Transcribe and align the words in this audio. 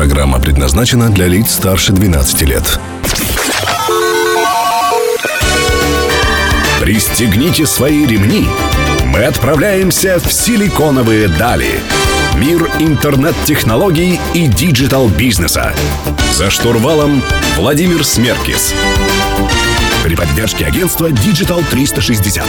Программа 0.00 0.40
предназначена 0.40 1.10
для 1.10 1.26
лиц 1.26 1.50
старше 1.50 1.92
12 1.92 2.40
лет. 2.48 2.80
Пристегните 6.80 7.66
свои 7.66 8.06
ремни. 8.06 8.48
Мы 9.04 9.24
отправляемся 9.24 10.18
в 10.18 10.32
силиконовые 10.32 11.28
дали. 11.28 11.80
Мир 12.36 12.70
интернет-технологий 12.78 14.18
и 14.32 14.46
digital-бизнеса. 14.46 15.74
За 16.32 16.48
штурвалом 16.48 17.22
Владимир 17.58 18.02
Смеркис. 18.02 18.72
При 20.02 20.16
поддержке 20.16 20.64
агентства 20.64 21.10
Digital 21.10 21.62
360. 21.70 22.42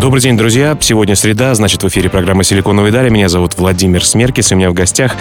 Добрый 0.00 0.22
день, 0.22 0.36
друзья. 0.36 0.78
Сегодня 0.80 1.16
среда, 1.16 1.52
значит, 1.56 1.82
в 1.82 1.88
эфире 1.88 2.08
программа 2.08 2.44
«Силиконовые 2.44 2.92
дали». 2.92 3.08
Меня 3.08 3.28
зовут 3.28 3.58
Владимир 3.58 4.04
Смеркис, 4.04 4.52
и 4.52 4.54
у 4.54 4.56
меня 4.58 4.70
в 4.70 4.72
гостях 4.72 5.16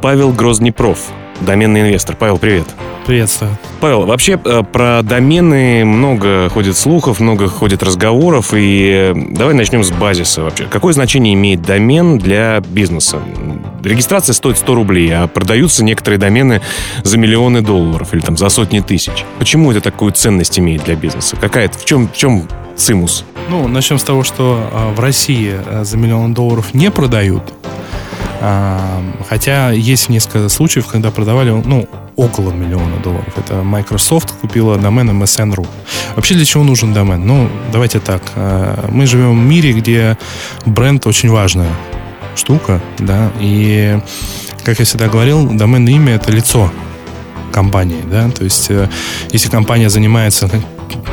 Павел 0.00 0.32
Грознепров, 0.32 0.98
доменный 1.42 1.82
инвестор. 1.82 2.16
Павел, 2.16 2.38
привет. 2.38 2.64
Приветствую. 3.04 3.58
Павел, 3.80 4.06
вообще 4.06 4.40
э, 4.42 4.62
про 4.62 5.02
домены 5.02 5.84
много 5.84 6.48
ходит 6.48 6.78
слухов, 6.78 7.20
много 7.20 7.48
ходит 7.48 7.82
разговоров, 7.82 8.54
и 8.54 9.12
э, 9.14 9.14
давай 9.14 9.52
начнем 9.52 9.84
с 9.84 9.90
базиса 9.90 10.42
вообще. 10.42 10.64
Какое 10.64 10.94
значение 10.94 11.34
имеет 11.34 11.60
домен 11.60 12.16
для 12.16 12.62
бизнеса? 12.66 13.20
Регистрация 13.82 14.32
стоит 14.32 14.56
100 14.56 14.74
рублей, 14.74 15.14
а 15.14 15.26
продаются 15.26 15.84
некоторые 15.84 16.18
домены 16.18 16.62
за 17.02 17.18
миллионы 17.18 17.60
долларов 17.60 18.14
или 18.14 18.20
там 18.20 18.38
за 18.38 18.48
сотни 18.48 18.80
тысяч. 18.80 19.26
Почему 19.38 19.70
это 19.70 19.82
такую 19.82 20.12
ценность 20.12 20.58
имеет 20.58 20.84
для 20.84 20.94
бизнеса? 20.94 21.36
Какая 21.38 21.66
это? 21.66 21.78
В 21.78 21.84
чем, 21.84 22.08
в 22.08 22.16
чем 22.16 22.48
цимус? 22.74 23.26
Ну, 23.48 23.68
начнем 23.68 23.98
с 23.98 24.02
того, 24.04 24.24
что 24.24 24.68
э, 24.72 24.94
в 24.94 25.00
России 25.00 25.54
э, 25.54 25.84
за 25.84 25.96
миллион 25.96 26.34
долларов 26.34 26.74
не 26.74 26.90
продают. 26.90 27.42
А, 28.40 29.02
хотя 29.28 29.70
есть 29.70 30.08
несколько 30.08 30.48
случаев, 30.48 30.86
когда 30.86 31.10
продавали, 31.10 31.50
ну, 31.50 31.88
около 32.16 32.52
миллиона 32.52 32.96
долларов. 33.02 33.32
Это 33.36 33.62
Microsoft 33.62 34.32
купила 34.40 34.76
домен 34.78 35.10
MSN.ru. 35.22 35.66
Вообще 36.14 36.34
для 36.34 36.44
чего 36.44 36.62
нужен 36.62 36.92
домен? 36.92 37.26
Ну, 37.26 37.48
давайте 37.72 38.00
так. 38.00 38.22
Мы 38.88 39.06
живем 39.06 39.40
в 39.40 39.44
мире, 39.44 39.72
где 39.72 40.16
бренд 40.66 41.06
очень 41.06 41.30
важная 41.30 41.70
штука, 42.36 42.80
да, 42.98 43.32
и, 43.40 43.98
как 44.64 44.78
я 44.78 44.84
всегда 44.84 45.08
говорил, 45.08 45.48
доменное 45.50 45.92
имя— 45.92 46.14
это 46.14 46.30
лицо 46.32 46.70
компании, 47.52 48.02
да, 48.10 48.28
то 48.30 48.42
есть 48.42 48.70
э, 48.70 48.88
если 49.30 49.48
компания 49.48 49.88
занимается 49.88 50.50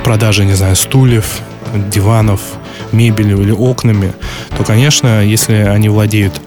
продажей, 0.04 0.45
не 0.45 0.54
знаю, 0.54 0.76
стульев, 0.76 1.40
диванов, 1.89 2.41
мебелью 2.91 3.41
или 3.41 3.52
окнами, 3.52 4.14
то, 4.58 4.64
конечно, 4.64 5.23
если 5.23 5.53
они 5.55 5.89
владеют 5.89 6.41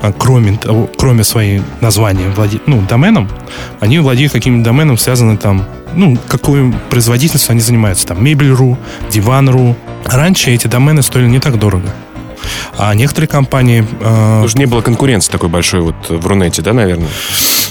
а, 0.00 0.12
кроме, 0.12 0.56
того- 0.56 0.88
кроме 0.96 1.24
своей 1.24 1.60
названия, 1.80 2.32
владе- 2.36 2.60
ну, 2.66 2.80
доменом, 2.88 3.28
они 3.80 3.98
владеют 3.98 4.32
каким-нибудь 4.32 4.64
доменом, 4.64 4.96
связанным 4.96 5.38
там, 5.38 5.64
ну, 5.94 6.16
какое 6.28 6.72
производительство 6.88 7.50
они 7.52 7.60
занимаются, 7.60 8.06
там, 8.06 8.22
мебель.ру, 8.22 8.78
диван.ру. 9.10 9.74
Раньше 10.04 10.52
эти 10.52 10.68
домены 10.68 11.02
стоили 11.02 11.26
не 11.28 11.40
так 11.40 11.58
дорого. 11.58 11.88
А 12.76 12.94
некоторые 12.94 13.28
компании... 13.28 13.84
э, 14.00 14.44
что 14.48 14.58
не 14.58 14.66
было 14.66 14.82
конкуренции 14.82 15.32
такой 15.32 15.48
большой 15.48 15.80
вот 15.80 15.96
в 16.08 16.24
Рунете, 16.26 16.62
да, 16.62 16.72
наверное? 16.72 17.08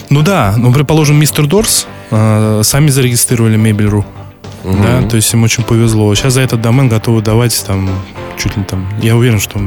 ну 0.10 0.22
да, 0.22 0.54
ну, 0.58 0.74
предположим, 0.74 1.18
мистер 1.18 1.48
Дорс 1.48 1.88
э, 2.12 2.62
сами 2.64 2.90
зарегистрировали 2.90 3.56
мебель.ру. 3.56 4.06
Да, 4.64 5.08
то 5.08 5.16
есть 5.16 5.34
им 5.34 5.44
очень 5.44 5.64
повезло. 5.64 6.14
Сейчас 6.16 6.34
за 6.34 6.42
этот 6.42 6.62
домен 6.62 6.90
готовы 6.90 7.22
давать 7.22 7.64
там 7.66 7.90
чуть 8.38 8.58
ли 8.58 8.64
там, 8.64 8.88
я 9.02 9.16
уверен, 9.16 9.40
что 9.40 9.60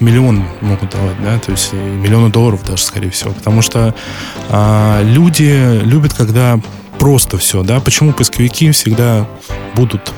миллион 0.00 0.44
могут 0.60 0.90
давать, 0.90 1.22
да, 1.22 1.38
то 1.38 1.52
есть 1.52 1.72
миллионы 1.72 2.30
долларов 2.30 2.64
даже, 2.64 2.82
скорее 2.82 3.10
всего, 3.10 3.32
потому 3.32 3.62
что 3.62 3.94
а, 4.48 5.02
люди 5.02 5.80
любят, 5.82 6.14
когда 6.14 6.58
просто 6.98 7.38
все, 7.38 7.62
да, 7.62 7.80
почему 7.80 8.12
поисковики 8.12 8.70
всегда 8.72 9.26
будут 9.74 10.12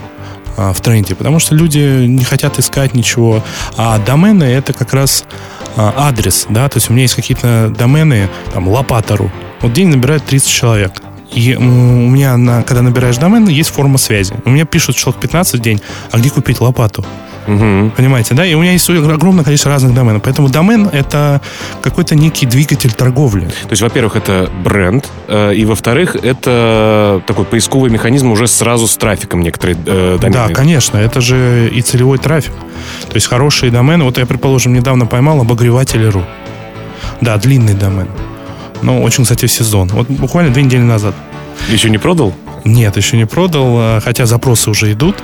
а, 0.57 0.73
в 0.73 0.81
тренде, 0.81 1.15
потому 1.15 1.39
что 1.39 1.55
люди 1.55 2.07
не 2.07 2.25
хотят 2.25 2.59
искать 2.59 2.95
ничего, 2.95 3.43
а 3.77 3.99
домены 3.99 4.45
это 4.45 4.73
как 4.73 4.93
раз 4.93 5.25
а, 5.77 5.95
адрес, 5.97 6.47
да, 6.49 6.69
то 6.69 6.79
есть 6.79 6.89
у 6.89 6.93
меня 6.93 7.03
есть 7.03 7.15
какие-то 7.15 7.73
домены, 7.77 8.29
там, 8.53 8.69
лопата.ру, 8.69 9.31
вот 9.61 9.73
день 9.73 9.89
набирает 9.89 10.25
30 10.25 10.49
человек, 10.49 10.93
и 11.35 11.55
у 11.57 11.61
меня, 11.61 12.37
на, 12.37 12.63
когда 12.63 12.83
набираешь 12.83 13.17
домен, 13.17 13.49
есть 13.49 13.71
форма 13.71 13.99
связи. 13.99 14.35
У 14.45 14.51
меня 14.51 14.65
пишут 14.65 14.97
человек 14.97 15.21
15 15.21 15.55
в 15.55 15.59
день, 15.61 15.81
а 16.11 16.19
где 16.19 16.31
купить 16.31 16.61
лопату? 16.61 17.05
Мгм. 17.47 17.91
Понимаете, 17.97 18.35
да? 18.35 18.47
И 18.47 18.55
у 18.55 18.61
меня 18.61 18.73
есть 18.73 18.89
огромное 18.89 19.45
количество 19.45 19.73
разных 19.73 19.95
доменов. 19.95 20.23
Поэтому 20.23 20.49
домен— 20.49 20.89
это 20.93 21.41
какой-то 21.81 22.15
некий 22.15 22.47
двигатель 22.47 22.93
торговли. 22.93 23.47
То 23.47 23.71
есть, 23.71 23.83
во-первых, 23.83 24.17
это 24.17 24.49
бренд, 24.63 25.09
э, 25.29 25.55
и, 25.55 25.65
во-вторых, 25.65 26.17
это 26.17 27.23
такой 27.27 27.45
поисковый 27.45 27.91
механизм 27.91 28.31
уже 28.31 28.47
сразу 28.47 28.87
с 28.87 28.97
трафиком 28.97 29.43
некоторые 29.43 29.77
э, 29.85 30.19
домены. 30.21 30.49
Да, 30.49 30.55
конечно, 30.55 30.99
это 30.99 31.21
же 31.21 31.69
и 31.73 31.83
целевой 31.83 32.19
трафик. 32.19 32.53
То 33.09 33.15
есть 33.15 33.27
хорошие 33.27 33.73
домены. 33.73 34.05
Вот 34.05 34.19
я, 34.19 34.27
предположим, 34.27 34.73
недавно 34.73 35.07
поймал 35.07 35.41
обогреватели.ру. 35.41 36.23
Да, 37.21 37.37
длинный 37.37 37.75
домен. 37.75 38.09
Но 38.83 39.03
очень, 39.03 39.25
кстати, 39.25 39.47
в 39.47 39.53
сезон. 39.53 39.89
Вот 39.89 40.09
буквально 40.09 40.53
две 40.53 40.63
недели 40.63 40.83
назад. 40.83 41.15
Еще 41.71 41.89
не 41.91 41.99
продал? 41.99 42.33
Нет, 42.65 42.97
еще 42.97 43.17
не 43.17 43.25
продал, 43.27 43.67
а, 43.79 44.01
хотя 44.01 44.27
запросы 44.27 44.71
уже 44.71 44.93
идут. 44.93 45.17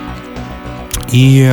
И 1.10 1.50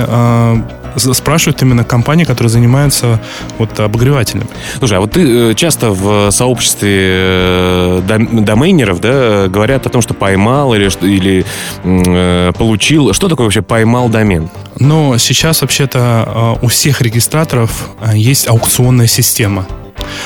с- 0.97 1.13
спрашивают 1.13 1.61
именно 1.61 1.83
компании, 1.83 2.23
которые 2.25 2.49
занимаются 2.49 3.19
вот 3.57 3.79
обогревателями. 3.79 4.47
Слушай, 4.79 4.97
а 4.97 5.01
вот 5.01 5.11
ты 5.11 5.51
э, 5.51 5.53
часто 5.53 5.91
в 5.91 6.29
сообществе 6.31 6.91
э, 6.93 8.01
дом- 8.07 8.43
домейнеров, 8.45 8.99
да, 9.01 9.47
говорят 9.47 9.85
о 9.85 9.89
том, 9.89 10.01
что 10.01 10.13
поймал 10.13 10.73
или, 10.73 10.89
или 11.05 11.45
э, 11.83 12.51
получил. 12.57 13.13
Что 13.13 13.27
такое 13.29 13.45
вообще 13.45 13.61
поймал 13.61 14.09
домен? 14.09 14.49
Но 14.79 15.17
сейчас 15.17 15.61
вообще-то 15.61 15.99
а, 16.01 16.57
у 16.61 16.67
всех 16.67 17.01
регистраторов 17.01 17.89
есть 18.13 18.47
аукционная 18.49 19.07
система. 19.07 19.65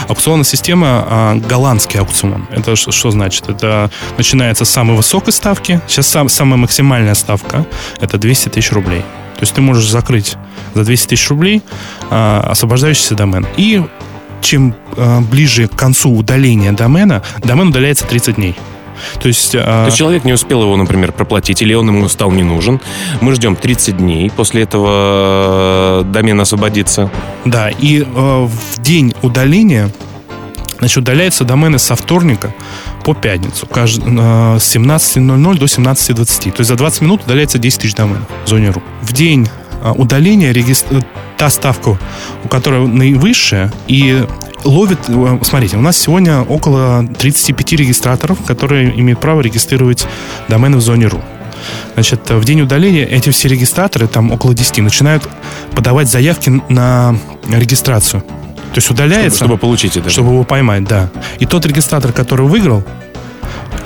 Аукционная 0.07 0.45
система 0.45 1.05
а, 1.07 1.35
голландский 1.35 1.99
аукцион. 1.99 2.47
Это 2.51 2.75
что 2.75 3.11
значит? 3.11 3.49
Это 3.49 3.89
начинается 4.17 4.65
с 4.65 4.69
самой 4.69 4.95
высокой 4.95 5.33
ставки. 5.33 5.81
Сейчас 5.87 6.07
сам- 6.07 6.29
самая 6.29 6.57
максимальная 6.57 7.15
ставка 7.15 7.65
это 7.99 8.17
200 8.17 8.49
тысяч 8.49 8.71
рублей. 8.71 9.01
То 9.35 9.41
есть 9.43 9.53
ты 9.53 9.61
можешь 9.61 9.89
закрыть 9.89 10.35
за 10.73 10.83
200 10.83 11.07
тысяч 11.07 11.29
рублей 11.29 11.61
а, 12.09 12.47
освобождающийся 12.51 13.15
домен. 13.15 13.47
И 13.57 13.81
чем 14.41 14.75
а, 14.97 15.21
ближе 15.21 15.67
к 15.67 15.75
концу 15.75 16.11
удаления 16.13 16.71
домена, 16.71 17.23
домен 17.43 17.69
удаляется 17.69 18.05
30 18.05 18.35
дней. 18.35 18.55
То 19.21 19.27
есть, 19.27 19.55
а, 19.55 19.83
То 19.83 19.85
есть 19.85 19.97
человек 19.97 20.23
не 20.25 20.33
успел 20.33 20.61
его, 20.63 20.75
например, 20.75 21.11
проплатить, 21.11 21.61
или 21.61 21.73
он 21.73 21.87
ему 21.87 22.07
стал 22.09 22.31
не 22.31 22.43
нужен. 22.43 22.79
Мы 23.21 23.33
ждем 23.35 23.55
30 23.55 23.97
дней, 23.97 24.29
после 24.29 24.63
этого 24.63 26.01
э, 26.01 26.03
домен 26.05 26.39
освободится. 26.41 27.09
Да, 27.45 27.69
и 27.69 28.01
э, 28.01 28.05
в 28.05 28.81
день 28.81 29.13
удаления, 29.21 29.89
значит, 30.79 30.97
удаляются 30.97 31.43
домены 31.43 31.79
со 31.79 31.95
вторника 31.95 32.53
по 33.03 33.13
пятницу, 33.13 33.67
э, 33.73 33.85
с 33.87 34.75
17.00 34.75 35.57
до 35.57 35.65
17.20. 35.65 36.51
То 36.51 36.59
есть 36.61 36.67
за 36.69 36.75
20 36.75 37.01
минут 37.01 37.23
удаляется 37.25 37.57
10 37.57 37.79
тысяч 37.81 37.95
доменов 37.95 38.27
в 38.45 38.49
зоне 38.49 38.69
РУ. 38.71 38.81
В 39.01 39.13
день 39.13 39.47
э, 39.81 39.91
удаления 39.91 40.51
регис- 40.51 40.85
э, 40.91 41.01
та 41.37 41.49
ставка, 41.49 41.97
у 42.43 42.47
которой 42.49 42.85
наивысшая, 42.87 43.71
и 43.87 44.25
ловит... 44.63 44.99
э, 45.07 45.39
Смотрите, 45.43 45.77
у 45.77 45.81
нас 45.81 45.97
сегодня 45.97 46.41
около 46.41 47.05
35 47.17 47.73
регистраторов, 47.73 48.39
которые 48.45 48.97
имеют 48.99 49.19
право 49.19 49.41
регистрировать 49.41 50.07
домены 50.47 50.77
в 50.77 50.81
зоне 50.81 51.07
РУ. 51.07 51.21
Значит, 51.95 52.29
в 52.29 52.43
день 52.45 52.61
удаления 52.61 53.05
эти 53.05 53.29
все 53.31 53.47
регистраторы, 53.49 54.07
там 54.07 54.31
около 54.31 54.53
10, 54.53 54.77
начинают 54.79 55.27
подавать 55.75 56.07
заявки 56.09 56.61
на 56.69 57.15
регистрацию. 57.47 58.21
То 58.21 58.75
есть 58.77 58.89
удаляется, 58.89 59.37
Чтобы, 59.37 59.49
чтобы 59.49 59.57
получить 59.61 59.97
это. 59.97 60.09
чтобы 60.09 60.31
его 60.31 60.43
поймать, 60.43 60.83
да. 60.85 61.09
И 61.39 61.45
тот 61.45 61.65
регистратор, 61.65 62.11
который 62.13 62.45
выиграл, 62.47 62.83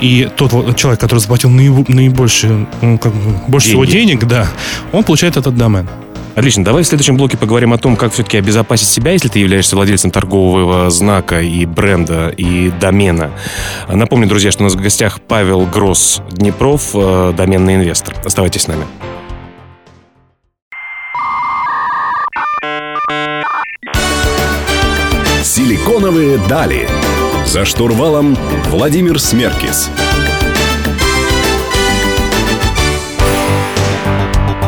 и 0.00 0.28
тот 0.36 0.50
человек, 0.76 1.00
который 1.00 1.20
заплатил 1.20 1.50
наибо- 1.50 1.84
наибольшее, 1.88 2.66
ну, 2.82 2.98
как 2.98 3.12
больше 3.48 3.68
всего 3.68 3.84
Деньги. 3.84 4.10
денег, 4.12 4.24
да, 4.26 4.46
он 4.92 5.02
получает 5.04 5.36
этот 5.36 5.56
домен. 5.56 5.88
Отлично. 6.34 6.64
Давай 6.64 6.82
в 6.82 6.86
следующем 6.86 7.16
блоке 7.16 7.36
поговорим 7.36 7.72
о 7.72 7.78
том, 7.78 7.96
как 7.96 8.12
все-таки 8.12 8.38
обезопасить 8.38 8.88
себя, 8.88 9.12
если 9.12 9.28
ты 9.28 9.38
являешься 9.38 9.76
владельцем 9.76 10.10
торгового 10.10 10.90
знака 10.90 11.40
и 11.40 11.64
бренда, 11.64 12.28
и 12.28 12.70
домена. 12.70 13.30
Напомню, 13.88 14.26
друзья, 14.26 14.50
что 14.50 14.62
у 14.62 14.64
нас 14.64 14.74
в 14.74 14.80
гостях 14.80 15.20
Павел 15.20 15.64
Гросс 15.66 16.20
Днепров, 16.30 16.90
э, 16.94 17.32
доменный 17.36 17.76
инвестор. 17.76 18.14
Оставайтесь 18.24 18.62
с 18.62 18.68
нами. 18.68 18.84
Силиконовые 25.42 26.38
дали. 26.48 26.88
За 27.46 27.64
штурвалом 27.64 28.36
Владимир 28.70 29.20
Смеркис. 29.20 29.88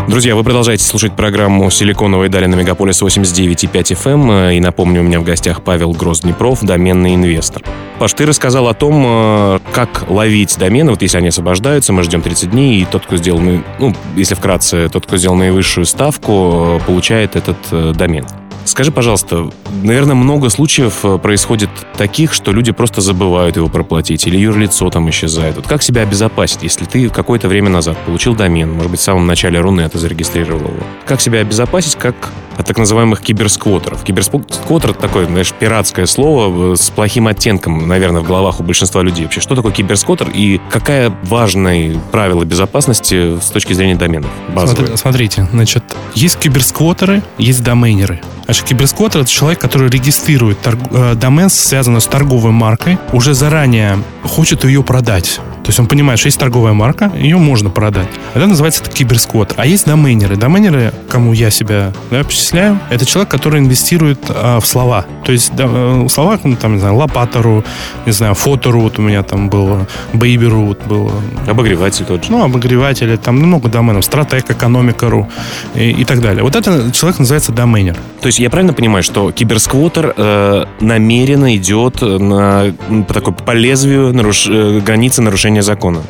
Друзья, 0.09 0.37
вы 0.37 0.45
продолжаете 0.45 0.85
слушать 0.85 1.17
программу 1.17 1.69
«Силиконовые 1.69 2.29
дали» 2.29 2.47
на 2.47 2.55
Мегаполис 2.55 3.03
89,5 3.03 3.73
FM. 3.73 4.57
И 4.57 4.61
напомню, 4.61 5.01
у 5.01 5.05
меня 5.05 5.19
в 5.19 5.25
гостях 5.25 5.65
Павел 5.65 5.91
Грозднепров, 5.91 6.61
доменный 6.63 7.17
инвестор. 7.17 7.65
Паш, 7.99 8.13
ты 8.13 8.25
рассказал 8.25 8.69
о 8.69 8.75
том, 8.75 9.03
э, 9.05 9.59
как 9.73 10.09
ловить 10.09 10.57
домены, 10.59 10.93
вот 10.93 11.03
если 11.03 11.19
они 11.19 11.29
освобождаются, 11.29 11.93
мы 11.93 12.05
ждем 12.05 12.23
30 12.23 12.53
дней, 12.53 12.83
и 12.83 12.85
тот, 12.85 13.05
кто 13.05 13.17
сделал, 13.17 13.41
ну, 13.41 13.97
если 14.15 14.37
вкратце, 14.37 14.89
тот, 14.89 15.07
кто 15.07 15.17
сделал 15.17 15.35
наивысшую 15.35 15.85
ставку, 15.87 16.79
э, 16.81 16.87
получает 16.87 17.35
этот 17.35 17.57
э, 17.73 17.93
домен. 17.93 18.27
Скажи, 18.67 18.91
пожалуйста, 18.91 19.49
наверное, 19.83 20.17
много 20.17 20.51
случаев 20.51 21.05
э, 21.05 21.19
происходит 21.19 21.71
таких, 21.97 22.33
что 22.33 22.51
люди 22.51 22.73
просто 22.73 23.01
забывают 23.01 23.57
его 23.57 23.69
проплатить, 23.69 24.27
или 24.27 24.37
юрлицо 24.37 24.91
там 24.91 25.09
исчезает. 25.09 25.55
Вот 25.55 25.69
как 25.69 25.85
себя 25.85 26.03
обезопасить, 26.03 26.65
если 26.65 26.85
ты 26.85 27.09
какое-то 27.09 27.47
время 27.47 27.71
назад 27.71 27.97
получил 28.05 28.35
домен, 28.35 28.73
может 28.73 28.91
быть, 28.91 29.01
в 29.01 29.05
самом 29.05 29.27
начале 29.27 29.61
Рунета 29.61 29.99
зарегистрировал 29.99 30.63
его? 30.63 30.83
Как 31.07 31.21
себя 31.21 31.41
обезопасить, 31.41 31.95
как 31.95 32.33
от 32.57 32.67
так 32.67 32.79
называемых 32.79 33.21
киберсквотеров. 33.21 34.03
Киберсквотер— 34.03 34.91
это 34.93 35.01
такое, 35.01 35.27
знаешь, 35.27 35.53
пиратское 35.53 36.07
слово 36.07 36.73
э, 36.73 36.77
с 36.77 36.91
плохим 36.91 37.27
оттенком, 37.27 37.87
наверное, 37.87 38.23
в 38.23 38.25
головах 38.25 38.61
у 38.61 38.63
большинства 38.63 39.03
людей. 39.03 39.25
Вообще, 39.25 39.41
что 39.41 39.55
такое 39.55 39.73
киберсквотер 39.73 40.31
и 40.33 40.61
какая 40.71 41.15
важное 41.25 41.99
правило 42.13 42.45
безопасности 42.45 43.39
с 43.39 43.51
точки 43.51 43.73
зрения 43.73 43.97
доменов? 43.97 44.31
Базовые? 44.55 44.97
Смотрите, 44.97 45.47
значит, 45.53 45.85
есть 46.15 46.39
киберсквотеры, 46.39 47.23
есть 47.39 47.63
доменеры. 47.63 48.21
Значит, 48.45 48.65
киберсквотер— 48.65 49.21
это 49.23 49.31
человек, 49.31 49.61
который 49.61 49.91
регистрирует 49.91 50.61
торг... 50.61 50.79
Э, 50.91 51.15
домен, 51.15 51.51
связанный 51.51 52.01
с 52.01 52.07
торговой 52.07 52.53
маркой, 52.53 52.99
уже 53.13 53.35
заранее 53.35 53.99
хочет 54.23 54.65
ее 54.65 54.83
продать. 54.83 55.41
То 55.65 55.71
есть 55.71 55.81
он 55.81 55.89
понимает, 55.89 56.21
что 56.21 56.29
есть 56.29 56.39
торговая 56.39 56.75
марка, 56.75 57.11
ее 57.17 57.39
можно 57.39 57.71
продать. 57.71 58.07
Это 58.35 58.47
называется 58.47 58.85
это. 58.85 59.55
А 59.57 59.67
есть 59.67 59.85
доменеры. 59.87 60.37
Доменеры, 60.37 60.93
кому 61.09 61.33
я 61.33 61.51
себя 61.51 61.93
да, 62.11 62.23
перечисляю, 62.47 62.81
это 62.91 63.05
человек, 63.05 63.31
который 63.31 63.61
инвестирует 63.61 64.19
а, 64.29 64.61
в 64.61 64.67
слова. 64.67 65.05
То 65.25 65.33
есть 65.33 65.55
да, 65.55 65.65
э, 65.65 66.03
в 66.05 66.09
словах, 66.09 66.41
ну, 66.45 66.57
там, 66.57 66.75
не 66.75 66.81
знаю, 66.81 66.97
лопатору, 66.97 67.65
не 68.07 68.13
знаю, 68.13 68.35
фотору, 68.35 68.81
вот 68.81 68.99
у 68.99 69.03
меня 69.03 69.23
там 69.23 69.49
было, 69.49 69.87
бейберу 70.13 70.67
вот 70.67 70.85
было. 70.87 71.13
Обогреватель 71.47 72.05
тот 72.05 72.25
же. 72.25 72.31
Ну, 72.31 72.45
обогреватели, 72.45 73.17
там 73.17 73.37
много 73.37 73.69
доменов, 73.69 74.05
стратег, 74.05 74.51
экономикару 74.51 75.29
и, 75.75 75.91
и 75.91 76.05
так 76.05 76.21
далее. 76.21 76.43
Вот 76.43 76.57
это 76.57 76.91
человек 76.93 77.19
называется 77.19 77.53
доменер. 77.53 77.97
То 78.21 78.27
есть 78.27 78.39
я 78.39 78.51
правильно 78.51 78.73
понимаю, 78.73 79.03
что 79.03 79.33
киберсквотер 79.33 80.15
э, 80.17 80.65
намеренно 80.81 81.57
идет 81.57 82.01
на, 82.03 82.73
по 83.09 83.15
такой 83.15 83.35
по 83.35 83.53
лезвию 83.53 84.13
наруш, 84.13 84.47
э, 84.49 84.81
границы 84.81 85.23
нарушения 85.23 85.63
закона? 85.63 86.03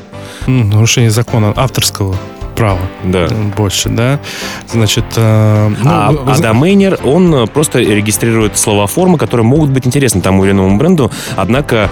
Нарушение 0.47 1.11
закона 1.11 1.53
авторского 1.56 2.17
права. 2.56 2.81
Да. 3.05 3.29
Больше, 3.56 3.88
да. 3.88 4.19
Значит... 4.67 5.05
Э, 5.17 5.69
ну, 5.69 5.91
а, 5.91 6.11
вы... 6.11 6.32
а 6.32 6.38
доменер, 6.38 6.99
он 7.05 7.47
просто 7.49 7.79
регистрирует 7.81 8.58
слова 8.58 8.87
формы, 8.87 9.19
которые 9.19 9.44
могут 9.44 9.70
быть 9.70 9.87
интересны 9.87 10.20
тому 10.20 10.44
или 10.44 10.53
иному 10.53 10.76
бренду, 10.79 11.11
однако 11.37 11.91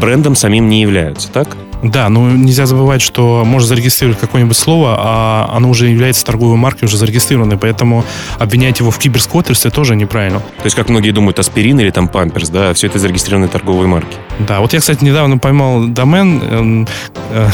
брендом 0.00 0.34
самим 0.34 0.68
не 0.68 0.82
являются, 0.82 1.30
так? 1.30 1.48
Да, 1.82 2.08
но 2.08 2.30
нельзя 2.30 2.66
забывать, 2.66 3.02
что 3.02 3.44
можно 3.44 3.68
зарегистрировать 3.68 4.18
какое-нибудь 4.18 4.56
слово, 4.56 4.96
а 4.98 5.50
оно 5.54 5.68
уже 5.68 5.88
является 5.88 6.24
торговой 6.24 6.56
маркой, 6.56 6.86
уже 6.86 6.96
зарегистрированной, 6.96 7.58
поэтому 7.58 8.04
обвинять 8.38 8.80
его 8.80 8.90
в 8.90 8.98
киберсквотерстве 8.98 9.70
тоже 9.70 9.94
неправильно. 9.94 10.40
То 10.40 10.64
есть, 10.64 10.74
как 10.74 10.88
многие 10.88 11.10
думают, 11.10 11.38
аспирин 11.38 11.78
или 11.78 11.90
там 11.90 12.08
памперс, 12.08 12.48
да, 12.48 12.72
все 12.72 12.86
это 12.86 12.98
зарегистрированные 12.98 13.50
торговые 13.50 13.88
марки. 13.88 14.16
Да, 14.40 14.60
вот 14.60 14.72
я, 14.72 14.80
кстати, 14.80 15.02
недавно 15.02 15.38
поймал 15.38 15.86
домен 15.86 16.86
э, 17.30 17.48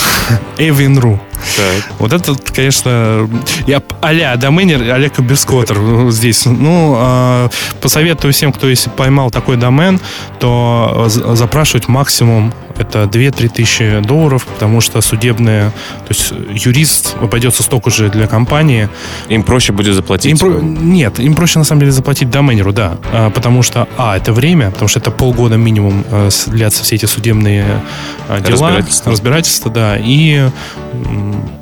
Avian.ru. 0.58 1.18
Так. 1.56 1.92
Вот 1.98 2.12
это, 2.12 2.34
конечно, 2.54 3.28
я 3.66 3.82
а-ля 4.00 4.36
доменер, 4.36 4.92
а-ля 4.92 5.08
киберсквотер 5.08 6.10
здесь. 6.10 6.46
Ну, 6.46 6.96
э, 6.98 7.48
посоветую 7.80 8.32
всем, 8.32 8.52
кто 8.52 8.68
если 8.68 8.90
поймал 8.90 9.30
такой 9.30 9.56
домен, 9.56 10.00
то 10.38 11.06
запрашивать 11.08 11.88
максимум 11.88 12.52
это 12.78 13.04
2-3 13.04 13.48
тысячи 13.48 14.00
долларов, 14.00 14.46
потому 14.46 14.80
что 14.80 15.00
судебные, 15.00 15.70
то 15.70 16.08
есть 16.08 16.32
юрист 16.52 17.16
обойдется 17.20 17.62
столько 17.62 17.90
же 17.90 18.08
для 18.08 18.26
компании. 18.26 18.88
Им 19.28 19.42
проще 19.42 19.72
будет 19.72 19.94
заплатить? 19.94 20.32
Им 20.32 20.38
про... 20.38 20.60
Нет, 20.60 21.18
им 21.18 21.34
проще 21.34 21.58
на 21.58 21.64
самом 21.64 21.80
деле 21.80 21.92
заплатить 21.92 22.30
доменеру, 22.30 22.72
да. 22.72 22.98
А, 23.12 23.30
потому 23.30 23.62
что, 23.62 23.88
а, 23.96 24.16
это 24.16 24.32
время, 24.32 24.70
потому 24.70 24.88
что 24.88 24.98
это 24.98 25.10
полгода 25.10 25.56
минимум 25.56 26.04
э, 26.10 26.30
длятся 26.46 26.82
все 26.84 26.96
эти 26.96 27.06
судебные 27.06 27.82
а, 28.28 28.40
дела. 28.40 28.68
Разбирательства. 28.68 29.12
Разбирательства, 29.12 29.70
да. 29.70 29.96
И, 29.98 30.48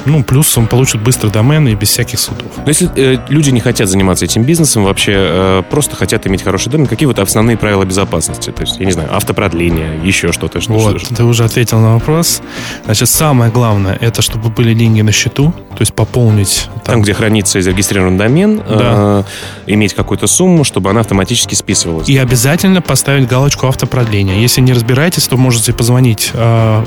ну, 0.06 0.22
плюс 0.22 0.56
он 0.56 0.66
получит 0.66 1.02
быстро 1.02 1.28
домен 1.28 1.68
и 1.68 1.74
без 1.74 1.90
всяких 1.90 2.18
судов. 2.18 2.50
Но 2.56 2.64
если 2.66 2.90
э, 2.96 3.18
люди 3.28 3.50
не 3.50 3.60
хотят 3.60 3.88
заниматься 3.88 4.24
этим 4.24 4.44
бизнесом, 4.44 4.84
вообще 4.84 5.12
э, 5.16 5.62
просто 5.70 5.96
хотят 5.96 6.26
иметь 6.26 6.42
хороший 6.42 6.70
домен, 6.70 6.86
какие 6.86 7.06
вот 7.06 7.18
основные 7.18 7.56
правила 7.56 7.84
безопасности? 7.84 8.50
То 8.50 8.62
есть, 8.62 8.78
я 8.78 8.86
не 8.86 8.92
знаю, 8.92 9.14
автопродление, 9.14 10.00
еще 10.02 10.32
что-то. 10.32 10.60
Что, 10.60 10.72
вот, 10.72 11.02
ты 11.02 11.24
уже 11.24 11.44
ответил 11.44 11.80
на 11.80 11.94
вопрос. 11.94 12.42
Значит, 12.84 13.08
самое 13.08 13.50
главное, 13.50 13.96
это 14.00 14.22
чтобы 14.22 14.48
были 14.48 14.74
деньги 14.74 15.02
на 15.02 15.12
счету, 15.12 15.52
то 15.70 15.80
есть 15.80 15.94
пополнить... 15.94 16.68
Там, 16.84 16.94
там 16.94 17.02
где 17.02 17.14
хранится 17.14 17.60
зарегистрирован 17.60 18.16
домен, 18.16 18.58
да. 18.58 19.24
э, 19.66 19.72
иметь 19.72 19.94
какую-то 19.94 20.26
сумму, 20.26 20.64
чтобы 20.64 20.90
она 20.90 21.00
автоматически 21.00 21.54
списывалась. 21.54 22.08
И 22.08 22.16
обязательно 22.16 22.82
поставить 22.82 23.28
галочку 23.28 23.66
автопродления. 23.66 24.38
Если 24.38 24.60
не 24.60 24.72
разбираетесь, 24.72 25.26
то 25.28 25.36
можете 25.36 25.72
позвонить 25.72 26.30
э, 26.32 26.84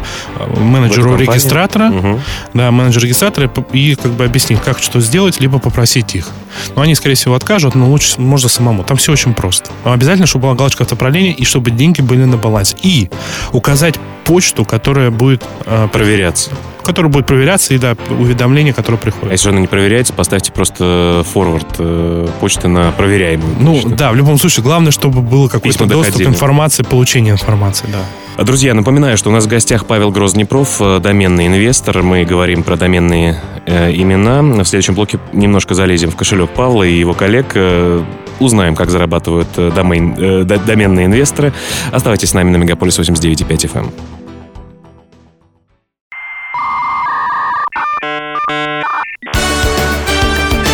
менеджеру 0.57 1.15
регистратора, 1.15 1.89
угу. 1.89 2.19
Да, 2.53 2.71
менеджер 2.71 3.03
регистратора 3.03 3.51
и 3.71 3.95
как 3.95 4.11
бы 4.11 4.25
объяснить, 4.25 4.61
как 4.61 4.79
что 4.79 4.99
сделать, 4.99 5.39
либо 5.39 5.59
попросить 5.59 6.15
их. 6.15 6.29
Но 6.75 6.81
они, 6.81 6.95
скорее 6.95 7.15
всего, 7.15 7.35
откажут, 7.35 7.75
но 7.75 7.89
лучше 7.89 8.19
можно 8.19 8.49
самому. 8.49 8.83
Там 8.83 8.97
все 8.97 9.11
очень 9.11 9.33
просто. 9.33 9.71
Но 9.85 9.91
обязательно, 9.91 10.27
чтобы 10.27 10.43
была 10.43 10.55
галочка 10.55 10.83
автопродления 10.83 11.33
и 11.33 11.45
чтобы 11.45 11.71
деньги 11.71 12.01
были 12.01 12.23
на 12.25 12.37
балансе. 12.37 12.75
И 12.81 13.09
указать 13.51 13.95
почту, 14.23 14.65
которая 14.65 15.11
будет 15.11 15.43
э, 15.65 15.87
проверяться. 15.91 16.51
Которая 16.83 17.11
будет 17.11 17.25
проверяться, 17.25 17.73
и 17.73 17.77
да, 17.77 17.95
уведомление, 18.09 18.73
которое 18.73 18.97
приходит. 18.97 19.29
А 19.29 19.31
если 19.31 19.49
она 19.49 19.59
не 19.59 19.67
проверяется, 19.67 20.13
поставьте 20.13 20.51
просто 20.51 21.23
форвард 21.31 21.75
э, 21.79 22.27
почты 22.39 22.67
на 22.67 22.91
проверяемую. 22.91 23.55
Ну 23.59 23.73
почту. 23.75 23.89
да, 23.89 24.11
в 24.11 24.15
любом 24.15 24.37
случае, 24.37 24.63
главное, 24.63 24.91
чтобы 24.91 25.21
был 25.21 25.49
какой-то 25.49 25.85
доступ 25.85 26.17
к 26.17 26.27
информации, 26.27 26.83
получение 26.83 27.33
информации, 27.33 27.87
да. 27.91 27.99
Друзья, 28.43 28.73
напоминаю, 28.73 29.15
что 29.15 29.29
у 29.29 29.33
нас 29.33 29.45
в 29.45 29.47
гостях 29.47 29.85
Павел 29.85 30.09
Грознепров, 30.09 30.77
э, 30.79 30.99
доменный 30.99 31.47
инвестор. 31.47 32.01
Мы 32.01 32.22
говорим 32.25 32.63
про 32.63 32.75
доменные 32.75 33.39
э, 33.65 33.91
имена. 33.91 34.41
В 34.41 34.65
следующем 34.65 34.95
блоке 34.95 35.19
немножко 35.31 35.73
залезем 35.73 36.11
в 36.11 36.15
кошелек 36.15 36.49
Павла 36.49 36.83
и 36.83 36.93
его 36.93 37.13
коллег. 37.13 37.51
Э, 37.55 38.03
узнаем, 38.39 38.75
как 38.75 38.89
зарабатывают 38.89 39.49
э, 39.57 39.71
домен, 39.73 40.15
э, 40.17 40.43
доменные 40.43 41.05
инвесторы. 41.05 41.53
Оставайтесь 41.91 42.29
с 42.29 42.33
нами 42.33 42.49
на 42.51 42.57
Мегаполис 42.57 42.99
89.5 42.99 43.47
FM. 43.71 43.91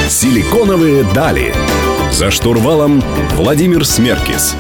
Силиконовые 0.10 1.04
дали. 1.16 1.54
За 2.12 2.32
штурвалом 2.32 3.02
Владимир 3.36 3.86
Смеркис. 3.86 4.56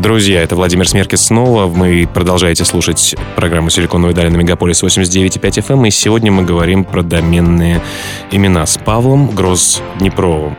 Друзья, 0.00 0.42
это 0.42 0.56
Владимир 0.56 0.88
Смеркис 0.88 1.26
снова. 1.26 1.66
Вы 1.66 2.08
продолжаете 2.10 2.64
слушать 2.64 3.14
программу 3.36 3.68
«Силиконовые 3.68 4.14
дали» 4.14 4.30
на 4.30 4.38
Мегаполис 4.38 4.82
89.5 4.82 5.40
FM. 5.40 5.72
Эм. 5.74 5.84
И 5.84 5.90
сегодня 5.90 6.32
мы 6.32 6.42
говорим 6.42 6.84
про 6.84 7.02
доменные 7.02 7.82
имена 8.30 8.64
с 8.64 8.78
Павлом 8.78 9.28
Гроз-Днепровым, 9.28 10.56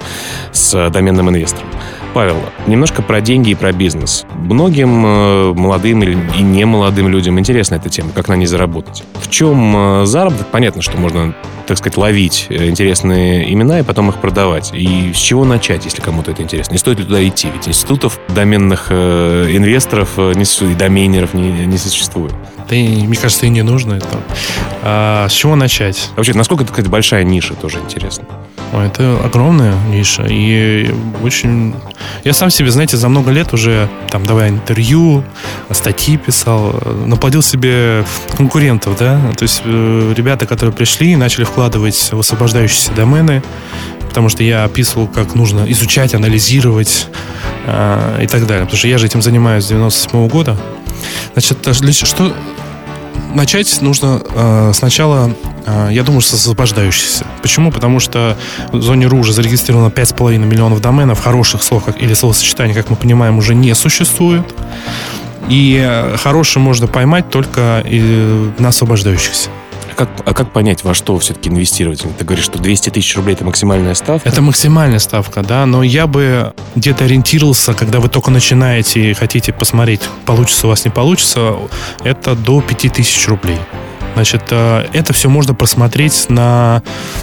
с 0.52 0.92
доменным 0.92 1.32
инвестором. 1.32 1.68
Павел, 2.14 2.38
немножко 2.68 3.02
про 3.02 3.22
деньги 3.22 3.52
и 3.52 3.56
про 3.56 3.72
бизнес. 3.72 4.26
Многим 4.36 5.06
э, 5.06 5.54
молодым 5.54 6.04
и 6.04 6.42
не 6.42 6.66
молодым 6.66 7.08
людям 7.08 7.40
интересна 7.40 7.76
эта 7.76 7.90
тема, 7.90 8.12
как 8.14 8.28
на 8.28 8.36
ней 8.36 8.46
заработать. 8.46 9.04
В 9.16 9.30
чем 9.30 10.02
э, 10.02 10.06
заработок? 10.06 10.48
Понятно, 10.48 10.82
что 10.82 10.98
можно, 10.98 11.34
так 11.68 11.78
сказать, 11.78 11.98
ловить 11.98 12.48
э, 12.50 12.68
интересные 12.68 13.52
имена 13.52 13.80
и 13.80 13.84
потом 13.84 14.10
их 14.10 14.18
продавать. 14.18 14.72
И 14.74 15.14
с 15.14 15.18
чего 15.18 15.46
начать, 15.46 15.86
если 15.86 16.02
кому-то 16.02 16.32
это 16.32 16.42
интересно? 16.44 16.74
Не 16.74 16.80
стоит 16.80 17.00
ли 17.00 17.06
туда 17.06 17.26
идти? 17.26 17.50
Ведь 17.54 17.68
институтов 17.68 18.20
доменных 18.30 18.92
инвесторов 18.92 20.18
не, 20.18 20.72
и 20.72 20.76
доменеров 20.76 21.34
не, 21.34 21.66
не 21.66 21.78
существует. 21.78 22.34
Да 22.70 22.76
и, 22.76 23.06
мне 23.06 23.18
кажется, 23.18 23.46
и 23.46 23.50
не 23.50 23.64
нужно 23.64 23.96
это. 23.96 24.20
А, 24.82 25.28
с 25.28 25.34
чего 25.34 25.56
начать? 25.56 26.10
Вообще, 26.16 26.34
насколько 26.34 26.64
это 26.64 26.72
какая-то 26.72 26.90
большая 26.90 27.24
ниша, 27.24 27.54
тоже 27.54 27.80
интересно. 27.80 28.26
Это 28.74 29.20
огромная 29.24 29.76
ниша. 29.90 30.26
И 30.30 30.94
очень... 31.24 31.76
Я 32.24 32.34
сам 32.34 32.50
себе, 32.50 32.72
знаете, 32.72 32.98
за 32.98 33.10
много 33.10 33.32
лет 33.32 33.54
уже 33.54 33.90
там 34.10 34.26
давая 34.26 34.50
интервью, 34.50 35.24
статьи 35.72 36.18
писал, 36.18 36.80
наплодил 37.06 37.42
себе 37.42 38.06
конкурентов, 38.38 38.98
да. 38.98 39.20
То 39.38 39.44
есть 39.44 39.62
э, 39.66 40.14
ребята, 40.16 40.46
которые 40.46 40.74
пришли 40.74 41.12
и 41.12 41.16
начали 41.16 41.44
вкладывать 41.44 42.10
в 42.12 42.20
освобождающиеся 42.20 42.92
домены, 42.94 43.44
потому 44.08 44.30
что 44.30 44.44
я 44.44 44.64
описывал, 44.64 45.08
как 45.08 45.36
нужно 45.36 45.70
изучать, 45.72 46.14
анализировать 46.16 47.08
э, 47.66 48.20
и 48.24 48.28
так 48.28 48.48
далее. 48.48 48.66
Потому 48.66 48.78
что 48.78 48.88
я 48.88 48.98
же 48.98 49.06
этим 49.06 49.22
занимаюсь 49.22 49.66
с 49.66 49.68
97 49.68 50.20
-го 50.20 50.30
года. 50.30 50.58
Значит, 51.34 52.08
что 52.08 52.34
начать 53.34 53.82
нужно 53.82 54.22
э, 54.24 54.72
сначала, 54.74 55.34
э, 55.66 55.90
я 55.92 56.04
думаю, 56.04 56.22
с 56.22 56.34
освобождающихся. 56.34 57.26
Почему? 57.42 57.72
Потому 57.72 58.00
что 58.00 58.38
в 58.72 58.82
зоне 58.82 59.08
РУ 59.08 59.20
уже 59.20 59.34
зарегистрировано 59.34 59.90
5,5 59.90 60.38
миллионов 60.38 60.82
доменов, 60.82 61.20
хороших 61.20 61.64
слов 61.64 61.86
как, 61.86 62.02
или 62.02 62.14
словосочетаний, 62.14 62.74
как 62.74 62.90
мы 62.90 62.96
понимаем, 62.96 63.38
уже 63.38 63.56
не 63.56 63.74
существует. 63.76 64.54
И 65.50 65.80
э, 65.82 66.18
хорошие 66.18 66.62
можно 66.62 66.88
поймать 66.88 67.30
только 67.30 67.84
и 67.86 68.52
на 68.60 68.70
освобождающихся. 68.70 69.50
Как, 70.02 70.10
а 70.26 70.34
как 70.34 70.52
понять, 70.52 70.84
во 70.84 70.96
что 70.96 71.20
все-таки 71.20 71.50
инвестировать? 71.50 72.04
Ты 72.18 72.26
говоришь, 72.26 72.46
что 72.46 72.58
200 72.58 72.90
тысяч 72.90 73.16
рублей 73.16 73.36
это 73.36 73.46
максимальная 73.46 73.94
ставка? 73.94 74.28
Это 74.28 74.42
максимальная 74.42 74.98
ставка, 74.98 75.44
да, 75.44 75.68
но 75.68 75.84
я 75.84 76.08
бы 76.08 76.56
где-то 76.76 77.06
ориентировался, 77.06 77.76
когда 77.76 78.00
вы 78.00 78.10
только 78.10 78.32
начинаете 78.32 79.12
и 79.12 79.14
хотите 79.14 79.54
посмотреть, 79.54 80.02
получится 80.26 80.66
у 80.66 80.72
вас, 80.72 80.86
не 80.86 80.90
получится, 80.90 81.56
это 82.04 82.34
до 82.34 82.62
5000 82.62 83.28
рублей. 83.28 83.60
Значит, 84.16 84.42
э, 84.50 84.88
это 84.92 85.14
все 85.14 85.30
можно 85.30 85.54
просмотреть 85.54 86.26
на 86.30 86.82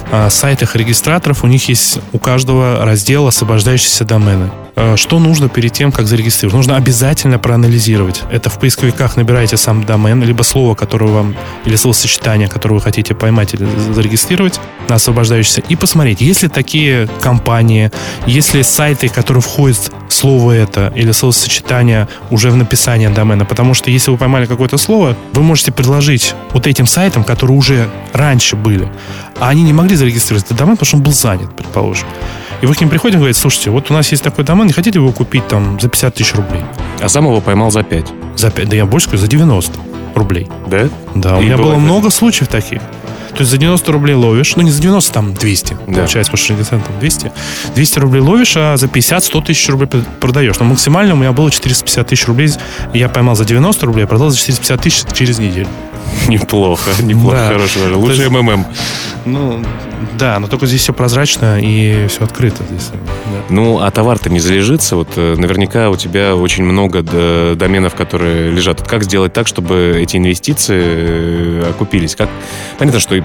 э, 0.09 0.29
сайтах 0.29 0.77
регистраторов. 0.77 1.43
У 1.43 1.47
них 1.47 1.67
есть 1.67 1.99
у 2.13 2.17
каждого 2.17 2.85
раздел 2.85 3.27
освобождающиеся 3.27 4.05
домены. 4.05 4.51
Э, 4.79 4.95
что 4.95 5.19
нужно 5.19 5.49
перед 5.49 5.73
тем, 5.73 5.91
как 5.91 6.07
зарегистрировать? 6.07 6.55
Нужно 6.55 6.77
обязательно 6.77 7.37
проанализировать. 7.37 8.23
Это 8.31 8.49
в 8.49 8.57
поисковиках 8.59 9.17
набираете 9.17 9.57
сам 9.57 9.83
домен, 9.83 10.23
либо 10.23 10.43
слово, 10.43 10.73
которое 10.73 11.11
вам, 11.11 11.35
или 11.65 11.75
словосочетание, 11.75 12.47
которое 12.47 12.75
вы 12.75 12.81
хотите 12.81 13.13
поймать 13.13 13.53
или 13.53 13.67
зарегистрировать 13.93 14.61
на 14.87 14.95
освобождающийся, 14.95 15.61
и 15.69 15.75
посмотреть, 15.75 16.21
есть 16.21 16.43
ли 16.43 16.49
такие 16.49 17.09
компании, 17.21 17.91
есть 18.25 18.53
ли 18.53 18.63
сайты, 18.63 19.09
которые 19.09 19.41
входят 19.41 19.91
слово 20.07 20.53
это 20.53 20.93
или 20.95 21.11
словосочетание 21.11 22.07
уже 22.29 22.49
в 22.49 22.55
написании 22.55 23.07
домена. 23.07 23.45
Потому 23.45 23.73
что 23.73 23.91
если 23.91 24.11
вы 24.11 24.17
поймали 24.17 24.45
какое-то 24.45 24.77
слово, 24.77 25.15
вы 25.33 25.43
можете 25.43 25.71
предложить 25.71 26.35
вот 26.53 26.67
этим 26.67 26.87
сайтам, 26.87 27.23
которые 27.23 27.57
уже 27.57 27.89
раньше 28.13 28.55
были, 28.55 28.89
а 29.39 29.49
они 29.49 29.63
не 29.63 29.73
могли 29.73 29.95
зарегистрировать 29.95 30.45
этот 30.45 30.57
домен, 30.57 30.75
потому 30.75 30.87
что 30.87 30.97
он 30.97 31.03
был 31.03 31.13
занят, 31.13 31.55
предположим. 31.55 32.07
И 32.61 32.65
вы 32.65 32.73
к 32.75 32.81
ним 32.81 32.89
приходите 32.89 33.15
и 33.17 33.19
говорите, 33.19 33.39
слушайте, 33.39 33.69
вот 33.71 33.89
у 33.89 33.93
нас 33.93 34.11
есть 34.11 34.23
такой 34.23 34.43
домен, 34.43 34.67
не 34.67 34.73
хотите 34.73 34.99
его 34.99 35.11
купить 35.11 35.47
там 35.47 35.79
за 35.79 35.87
50 35.87 36.13
тысяч 36.15 36.33
рублей? 36.35 36.61
А 37.01 37.07
сам 37.07 37.25
его 37.25 37.39
поймал 37.41 37.71
за 37.71 37.83
5. 37.83 38.05
За 38.35 38.51
5, 38.51 38.69
да 38.69 38.75
я 38.75 38.85
больше 38.85 39.07
скажу, 39.07 39.21
за 39.21 39.27
90 39.27 39.79
рублей. 40.15 40.49
Да? 40.67 40.89
Да, 41.15 41.37
у 41.37 41.41
И 41.41 41.45
меня 41.45 41.55
было 41.57 41.65
бывает- 41.67 41.83
много 41.83 42.09
случаев 42.09 42.49
таких. 42.49 42.81
То 43.29 43.41
есть 43.43 43.51
за 43.51 43.57
90 43.57 43.91
рублей 43.93 44.15
ловишь, 44.15 44.55
ну 44.57 44.63
не 44.63 44.71
за 44.71 44.81
90, 44.81 45.13
там 45.13 45.33
200, 45.33 45.77
Да. 45.87 45.93
получается, 46.01 46.31
потому 46.31 46.43
что 46.43 46.53
регистрация 46.55 46.85
там 46.85 46.99
200. 46.99 47.31
200 47.75 47.99
рублей 47.99 48.19
ловишь, 48.21 48.53
а 48.57 48.75
за 48.75 48.87
50-100 48.87 49.41
тысяч 49.41 49.69
рублей 49.69 49.87
продаешь. 50.19 50.59
Но 50.59 50.65
максимально 50.65 51.13
у 51.13 51.17
меня 51.17 51.31
было 51.31 51.49
450 51.49 52.07
тысяч 52.07 52.27
рублей. 52.27 52.49
Я 52.93 53.07
поймал 53.07 53.35
за 53.35 53.45
90 53.45 53.85
рублей, 53.85 54.03
а 54.03 54.07
продал 54.07 54.31
за 54.31 54.37
450 54.37 54.81
тысяч 54.81 55.03
через 55.13 55.39
неделю. 55.39 55.67
Неплохо, 56.27 56.89
неплохо, 57.01 57.35
Да. 57.37 57.47
хороший. 57.47 57.91
Лучше 57.93 58.17
То 58.17 58.23
есть- 58.23 58.31
МММ. 58.35 58.65
Ну, 59.25 59.61
да, 60.17 60.39
но 60.39 60.47
только 60.47 60.65
здесь 60.65 60.81
все 60.81 60.93
прозрачно 60.93 61.59
и 61.61 62.07
все 62.07 62.23
открыто. 62.23 62.63
Здесь, 62.69 62.89
да. 62.91 63.41
Ну, 63.49 63.79
а 63.79 63.91
товар-то 63.91 64.29
не 64.29 64.39
залежится. 64.39 64.95
Вот 64.95 65.09
э, 65.17 65.35
наверняка 65.37 65.89
у 65.89 65.95
тебя 65.97 66.35
очень 66.35 66.63
много 66.63 67.01
д- 67.01 67.55
доменов, 67.55 67.95
которые 67.95 68.49
лежат. 68.51 68.79
Вот 68.79 68.89
Как 68.89 69.03
сделать 69.03 69.33
так, 69.33 69.47
чтобы 69.47 69.97
эти 70.01 70.17
инвестиции 70.17 70.81
э, 70.81 71.69
окупились? 71.69 72.15
Как... 72.15 72.29
Понятно, 72.77 72.99
что 72.99 73.15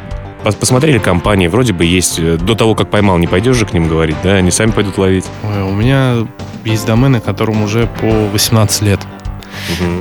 посмотрели 0.61 0.99
компании, 0.99 1.47
вроде 1.47 1.73
бы 1.73 1.85
есть... 1.85 2.19
э, 2.19 2.37
До 2.37 2.55
того, 2.55 2.75
как 2.75 2.91
поймал, 2.91 3.19
не 3.19 3.27
пойдешь 3.29 3.57
же 3.57 3.67
к 3.67 3.73
ним 3.73 3.89
говорить, 3.89 4.17
да? 4.25 4.35
Они 4.35 4.51
сами 4.51 4.73
пойдут 4.73 4.99
ловить. 4.99 5.25
Ой, 5.45 5.63
У 5.63 5.73
меня 5.73 6.27
есть 6.65 6.87
домены, 6.87 7.21
которым 7.21 7.63
уже 7.63 7.87
по 8.01 8.07
18 8.33 8.83
лет. 8.83 9.01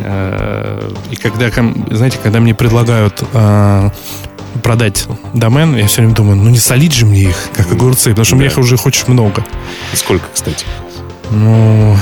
Э, 0.04 0.92
И 1.12 1.16
когда, 1.16 1.50
знаете, 1.92 2.18
когда 2.22 2.40
мне 2.40 2.54
предлагают 2.54 3.24
э, 3.34 3.90
продать 4.62 5.06
домен, 5.34 5.76
я 5.76 5.88
все 5.88 6.02
время 6.02 6.14
думаю, 6.16 6.38
ну 6.38 6.50
не 6.50 6.60
солить 6.60 6.94
же 6.94 7.06
мне 7.06 7.24
их, 7.24 7.36
как 7.56 7.72
огурцы, 7.72 8.10
потому 8.12 8.26
что 8.26 8.36
мне 8.36 8.48
их 8.48 8.58
уже 8.58 8.78
хочешь 8.78 9.08
много. 9.08 9.44
Сколько, 9.94 10.26
кстати? 10.34 10.66
Ну, 11.32 11.98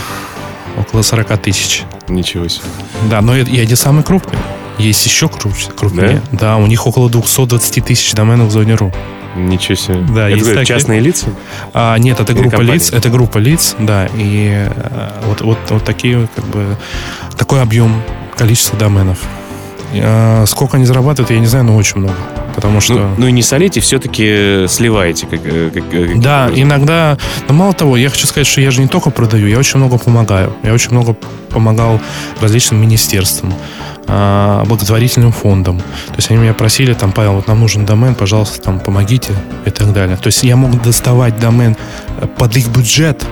около 0.77 1.01
40 1.01 1.37
тысяч. 1.41 1.83
Ничего 2.09 2.47
себе. 2.47 2.65
Да, 3.09 3.21
но 3.21 3.35
я, 3.35 3.43
я 3.43 3.65
не 3.65 3.75
самый 3.75 4.03
крупный. 4.03 4.37
Есть 4.77 5.05
еще 5.05 5.29
крупнее. 5.29 5.71
крупнее. 5.75 6.21
Да? 6.31 6.57
у 6.57 6.65
них 6.65 6.85
около 6.87 7.09
220 7.09 7.85
тысяч 7.85 8.13
доменов 8.13 8.47
в 8.47 8.51
зоне 8.51 8.75
РУ. 8.75 8.91
Ничего 9.35 9.75
себе. 9.75 9.95
Да, 10.13 10.27
Это 10.27 10.37
есть 10.37 10.49
такие. 10.49 10.65
частные 10.65 10.99
лица? 10.99 11.27
А, 11.73 11.95
нет, 11.97 12.19
это 12.19 12.33
Или 12.33 12.39
группа 12.41 12.57
компании? 12.57 12.73
лиц. 12.79 12.91
Это 12.91 13.09
группа 13.09 13.37
лиц, 13.37 13.75
да. 13.79 14.07
И 14.15 14.49
э, 14.67 15.11
вот, 15.25 15.39
вот, 15.41 15.57
вот 15.69 15.85
такие, 15.85 16.27
как 16.35 16.45
бы, 16.47 16.75
такой 17.41 17.63
объем, 17.63 18.03
количество 18.37 18.77
доменов. 18.77 19.17
А, 19.95 20.45
сколько 20.45 20.77
они 20.77 20.85
зарабатывают, 20.85 21.31
я 21.31 21.39
не 21.39 21.47
знаю, 21.47 21.65
но 21.65 21.75
очень 21.75 21.97
много. 21.97 22.13
Потому 22.55 22.79
что... 22.81 22.93
Ну, 22.93 23.15
ну 23.17 23.27
и 23.27 23.31
не 23.31 23.41
солите, 23.41 23.79
все-таки 23.79 24.67
сливаете. 24.67 25.25
Как, 25.25 25.39
э, 25.43 25.71
как- 25.73 25.91
э, 25.91 26.07
как- 26.09 26.21
Да, 26.21 26.51
иногда, 26.53 27.17
но 27.47 27.55
мало 27.55 27.73
того, 27.73 27.97
я 27.97 28.09
хочу 28.09 28.27
сказать, 28.27 28.45
что 28.45 28.61
я 28.61 28.69
же 28.69 28.81
не 28.81 28.87
только 28.87 29.09
продаю, 29.09 29.47
я 29.47 29.57
очень 29.57 29.79
много 29.79 29.97
помогаю. 29.97 30.53
Я 30.61 30.71
очень 30.71 30.91
много 30.91 31.15
помогал 31.49 31.99
различным 32.39 32.79
министерствам, 32.79 33.55
а, 34.07 34.63
благотворительным 34.65 35.31
фондам. 35.31 35.79
То 35.79 36.17
есть 36.17 36.29
они 36.29 36.39
меня 36.39 36.53
просили, 36.53 36.93
там, 36.93 37.11
Павел, 37.11 37.33
вот 37.33 37.47
нам 37.47 37.59
нужен 37.59 37.87
домен, 37.87 38.13
пожалуйста, 38.13 38.61
там, 38.61 38.79
помогите 38.79 39.33
и 39.65 39.71
так 39.71 39.93
далее. 39.93 40.15
То 40.15 40.27
есть 40.27 40.43
я 40.43 40.55
мог 40.55 40.79
доставать 40.83 41.39
домен 41.39 41.75
э, 42.19 42.27
под 42.27 42.55
их 42.55 42.67
бюджет, 42.67 43.25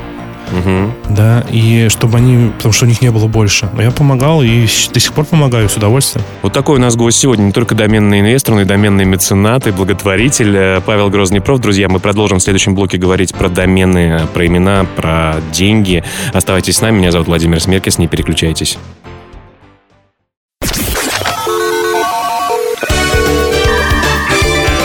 Мгм. 0.51 0.93
да, 1.09 1.43
и 1.51 1.87
чтобы 1.89 2.17
они, 2.17 2.51
потому 2.57 2.73
что 2.73 2.85
у 2.85 2.87
них 2.87 3.01
не 3.01 3.11
было 3.11 3.27
больше. 3.27 3.69
Но 3.73 3.81
я 3.81 3.91
помогал 3.91 4.41
и 4.41 4.65
до 4.93 4.99
сих 4.99 5.13
пор 5.13 5.25
помогаю 5.25 5.69
с 5.69 5.77
удовольствием. 5.77 6.25
Вот 6.41 6.53
такой 6.53 6.77
у 6.77 6.79
нас 6.79 6.95
гость 6.95 7.19
сегодня. 7.19 7.43
Не 7.43 7.51
только 7.51 7.75
доменный 7.75 8.19
инвестор, 8.21 8.55
но 8.55 8.61
и 8.61 8.65
доменный 8.65 9.05
меценат 9.05 9.67
и 9.67 9.71
благотворитель 9.71 10.55
э, 10.55 10.81
Павел 10.85 11.09
Грозный-Проф. 11.09 11.59
Друзья, 11.59 11.89
мы 11.89 11.99
продолжим 11.99 12.39
в 12.39 12.41
следующем 12.41 12.75
блоке 12.75 12.97
говорить 12.97 13.33
про 13.33 13.49
домены, 13.49 14.21
про 14.33 14.45
имена, 14.45 14.85
про 14.95 15.35
деньги. 15.51 16.03
Оставайтесь 16.33 16.77
с 16.77 16.81
нами. 16.81 16.97
Меня 16.99 17.11
зовут 17.11 17.27
Владимир 17.27 17.59
Смеркис. 17.61 17.97
Не 17.97 18.07
переключайтесь. 18.07 18.77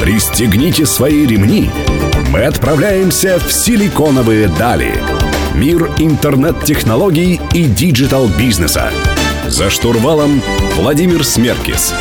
Пристегните 0.00 0.86
свои 0.86 1.26
ремни. 1.26 1.70
Мы 2.30 2.44
отправляемся 2.44 3.38
в 3.38 3.52
силиконовые 3.52 4.48
дали. 4.48 4.92
Мир 5.54 5.88
интернет-технологий 5.98 7.40
и 7.52 7.64
digital-бизнеса. 7.66 8.90
За 9.46 9.70
штурвалом 9.70 10.42
Владимир 10.76 11.24
Смеркис. 11.24 11.94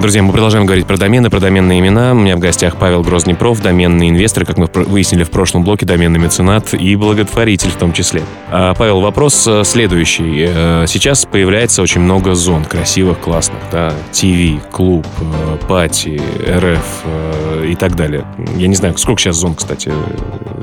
Друзья, 0.00 0.22
мы 0.22 0.30
продолжаем 0.32 0.64
говорить 0.64 0.86
про 0.86 0.96
домены, 0.96 1.28
про 1.28 1.40
доменные 1.40 1.80
имена. 1.80 2.12
У 2.12 2.14
меня 2.14 2.36
в 2.36 2.38
гостях 2.38 2.76
Павел 2.76 3.02
Гросс-Днепров, 3.02 3.60
доменный 3.60 4.08
инвестор, 4.08 4.44
как 4.46 4.56
мы 4.56 4.66
выяснили 4.72 5.24
в 5.24 5.30
прошлом 5.30 5.64
блоке, 5.64 5.86
доменный 5.86 6.20
меценат 6.20 6.72
и 6.72 6.94
благотворитель 6.94 7.70
в 7.70 7.74
том 7.76 7.92
числе. 7.92 8.22
А, 8.48 8.74
Павел, 8.74 9.00
вопрос 9.00 9.44
э, 9.48 9.64
следующий. 9.64 10.46
Э, 10.48 10.84
Сейчас 10.86 11.26
появляется 11.26 11.82
очень 11.82 12.00
много 12.00 12.34
зон 12.36 12.64
красивых, 12.64 13.18
классных, 13.18 13.58
да, 13.72 13.92
TV, 14.12 14.70
club, 14.70 15.04
э, 15.20 15.58
party, 15.66 16.22
РФ 16.48 17.64
и 17.66 17.74
так 17.74 17.96
далее. 17.96 18.24
Я 18.56 18.68
не 18.68 18.76
знаю, 18.76 18.96
сколько 18.98 19.20
сейчас 19.20 19.34
зон, 19.36 19.56
кстати. 19.56 19.92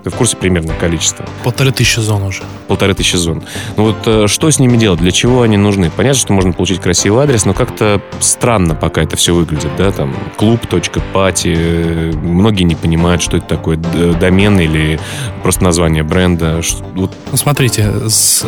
Ты 0.04 0.10
в 0.12 0.16
курсе 0.16 0.38
примерно 0.38 0.74
количество? 0.80 1.26
Полторы 1.44 1.72
тысячи 1.72 2.00
зон 2.00 2.24
уже. 2.24 2.44
полторы 2.68 2.94
тысячи 2.94 3.18
зон. 3.18 3.44
Ну 3.76 3.94
вот 3.94 4.30
что 4.32 4.50
с 4.50 4.60
ними 4.60 4.78
делать? 4.78 5.02
Для 5.02 5.12
чего 5.12 5.42
они 5.42 5.58
нужны? 5.58 5.92
Понятно, 5.94 6.20
что 6.20 6.32
можно 6.34 6.54
получить 6.54 6.80
красивый 6.80 7.24
адрес, 7.24 7.44
но 7.46 7.54
как-то 7.54 8.02
странно 8.22 8.76
пока 8.76 9.02
это 9.04 9.18
все 9.18 9.25
выглядит, 9.34 9.72
да, 9.78 9.92
там 9.92 10.16
клуб.пати, 10.38 11.56
э, 11.58 12.12
многие 12.16 12.64
не 12.64 12.76
понимают, 12.76 13.22
что 13.22 13.38
это 13.38 13.48
такое, 13.48 13.78
домен 13.78 14.60
или 14.60 15.00
просто 15.44 15.64
название 15.64 16.04
бренда. 16.04 16.62
Вот, 16.96 17.16
Ну, 17.32 17.38
смотрите, 17.38 18.10
с, 18.10 18.46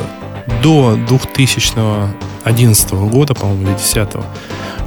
до 0.61 0.97
2011 1.07 2.91
года, 2.93 3.33
по-моему, 3.33 3.61
или 3.63 3.69
2010 3.69 4.23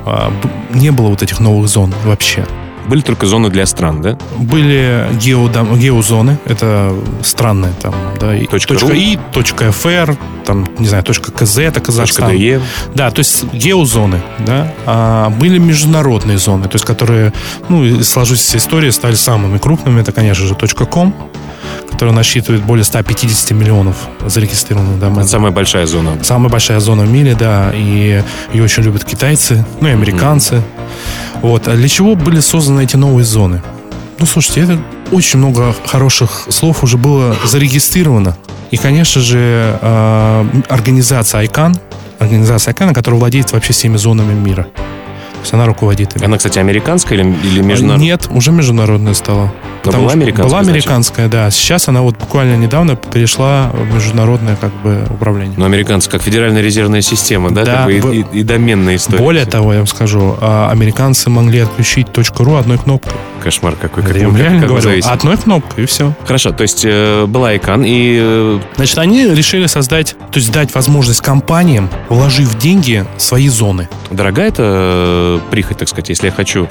а, 0.06 0.32
не 0.70 0.90
было 0.90 1.08
вот 1.08 1.22
этих 1.22 1.40
новых 1.40 1.68
зон 1.68 1.94
вообще. 2.04 2.46
Были 2.90 3.00
только 3.02 3.26
зоны 3.26 3.48
для 3.50 3.66
стран, 3.66 4.02
да? 4.02 4.18
Были 4.36 5.06
геодом, 5.22 5.78
геозоны, 5.78 6.38
это 6.44 6.92
странные 7.22 7.72
там, 7.80 7.94
да, 8.20 8.36
и 8.36 8.46
Точка 8.46 8.74
точка. 8.74 8.92
.и, 8.92 9.18
точка 9.32 9.72
.фр, 9.72 10.16
там, 10.44 10.68
не 10.78 10.88
знаю, 10.88 11.04
точка 11.04 11.30
.кз, 11.30 11.58
это 11.58 11.74
Точка 11.74 11.86
Казахстан. 11.86 12.36
.де. 12.36 12.60
Да, 12.94 13.10
то 13.10 13.20
есть 13.20 13.44
геозоны, 13.52 14.20
да. 14.40 14.72
А 14.86 15.30
были 15.30 15.58
международные 15.58 16.38
зоны, 16.38 16.64
то 16.64 16.74
есть 16.74 16.84
которые, 16.84 17.32
ну, 17.68 17.84
и 17.84 18.02
сложившейся 18.02 18.58
истории 18.58 18.90
стали 18.90 19.14
самыми 19.14 19.58
крупными. 19.58 20.00
Это, 20.00 20.10
конечно 20.12 20.44
же, 20.44 20.54
.com, 20.54 21.14
которая 22.00 22.16
насчитывает 22.16 22.64
более 22.64 22.82
150 22.82 23.50
миллионов 23.50 24.08
зарегистрированных 24.24 24.98
доменов. 24.98 25.18
Это 25.18 25.28
самая 25.28 25.52
большая 25.52 25.84
зона. 25.84 26.16
Самая 26.22 26.48
большая 26.48 26.80
зона 26.80 27.02
в 27.02 27.10
мире, 27.12 27.36
да, 27.38 27.72
и 27.74 28.22
ее 28.54 28.64
очень 28.64 28.82
любят 28.84 29.04
китайцы, 29.04 29.66
ну 29.82 29.88
и 29.88 29.90
американцы. 29.90 30.62
Вот. 31.42 31.68
А 31.68 31.76
для 31.76 31.88
чего 31.88 32.14
были 32.14 32.40
созданы 32.40 32.84
эти 32.84 32.96
новые 32.96 33.26
зоны? 33.26 33.60
Ну, 34.18 34.24
слушайте, 34.24 34.62
это 34.62 34.78
очень 35.12 35.40
много 35.40 35.74
хороших 35.84 36.46
слов 36.48 36.82
уже 36.82 36.96
было 36.96 37.36
зарегистрировано. 37.44 38.34
И, 38.70 38.78
конечно 38.78 39.20
же, 39.20 39.78
э, 39.82 40.44
организация 40.70 41.42
ICANN, 41.42 41.78
организация 42.18 42.72
ICANN, 42.72 42.94
которая 42.94 43.20
владеет 43.20 43.52
вообще 43.52 43.74
всеми 43.74 43.98
зонами 43.98 44.32
мира. 44.32 44.62
То 44.62 45.40
есть 45.42 45.52
она 45.52 45.66
руководит 45.66 46.16
ими. 46.16 46.24
Она, 46.24 46.38
кстати, 46.38 46.58
американская 46.58 47.18
или, 47.18 47.30
или 47.44 47.60
международная? 47.60 48.06
Нет, 48.06 48.26
уже 48.30 48.52
международная 48.52 49.12
стала. 49.12 49.52
Но 49.84 49.92
была 49.92 50.12
американская, 50.12 50.44
Была 50.46 50.62
значит? 50.64 50.70
американская, 50.86 51.28
да. 51.28 51.50
Сейчас 51.50 51.88
она 51.88 52.02
вот 52.02 52.16
буквально 52.18 52.56
недавно 52.56 52.96
перешла 52.96 53.70
в 53.72 53.94
международное 53.94 54.56
как 54.56 54.72
бы 54.82 55.06
управление. 55.10 55.54
Ну, 55.56 55.64
американская, 55.64 56.18
как 56.18 56.22
федеральная 56.22 56.62
резервная 56.62 57.00
система, 57.02 57.50
да? 57.50 57.64
Да, 57.64 57.74
как 57.76 57.84
бы 57.86 57.92
и- 57.96 58.00
в- 58.00 58.12
и, 58.12 58.40
и 58.40 58.42
доменная 58.42 58.96
история. 58.96 59.18
Более 59.22 59.44
того, 59.46 59.72
я 59.72 59.78
вам 59.78 59.86
скажу, 59.86 60.36
а, 60.40 60.70
американцы 60.70 61.30
могли 61.30 61.60
отключить 61.60 62.08
.ру 62.38 62.54
одной 62.56 62.78
кнопкой. 62.78 63.12
Кошмар 63.42 63.74
какой. 63.74 64.02
Как, 64.02 64.16
я 64.16 64.26
вам 64.28 64.36
реально 64.36 64.60
как 64.60 64.68
говорю, 64.68 64.82
зависите. 64.84 65.10
одной 65.12 65.36
кнопкой 65.38 65.84
и 65.84 65.86
все. 65.86 66.12
Хорошо, 66.26 66.50
то 66.52 66.62
есть 66.62 66.82
э, 66.84 67.24
была 67.26 67.54
ICANN, 67.54 67.84
и 67.86 68.18
э, 68.22 68.60
Значит, 68.76 68.98
они 68.98 69.26
решили 69.26 69.66
создать, 69.66 70.14
то 70.30 70.38
есть 70.38 70.52
дать 70.52 70.74
возможность 70.74 71.22
компаниям, 71.22 71.88
вложив 72.10 72.58
деньги, 72.58 73.06
свои 73.16 73.48
зоны. 73.48 73.88
дорогая 74.10 74.48
это 74.48 74.62
э, 74.66 75.40
прихоть, 75.50 75.78
так 75.78 75.88
сказать, 75.88 76.10
если 76.10 76.26
я 76.26 76.32
хочу 76.32 76.68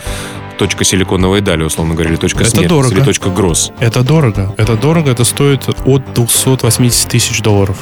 точка 0.60 0.84
силиконовая 0.84 1.42
дали, 1.42 1.64
условно 1.64 1.96
говоря, 1.96 2.12
или 2.12 2.18
точка 2.18 2.42
Это 2.42 2.50
смерти, 2.52 2.68
дорого. 2.68 2.94
или 2.94 3.02
точка 3.02 3.30
гросс. 3.30 3.72
Это 3.80 4.04
дорого. 4.04 4.54
Это 4.58 4.76
дорого, 4.76 5.10
это 5.10 5.24
стоит 5.24 5.68
от 5.86 6.14
280 6.14 7.08
тысяч 7.08 7.42
долларов. 7.42 7.78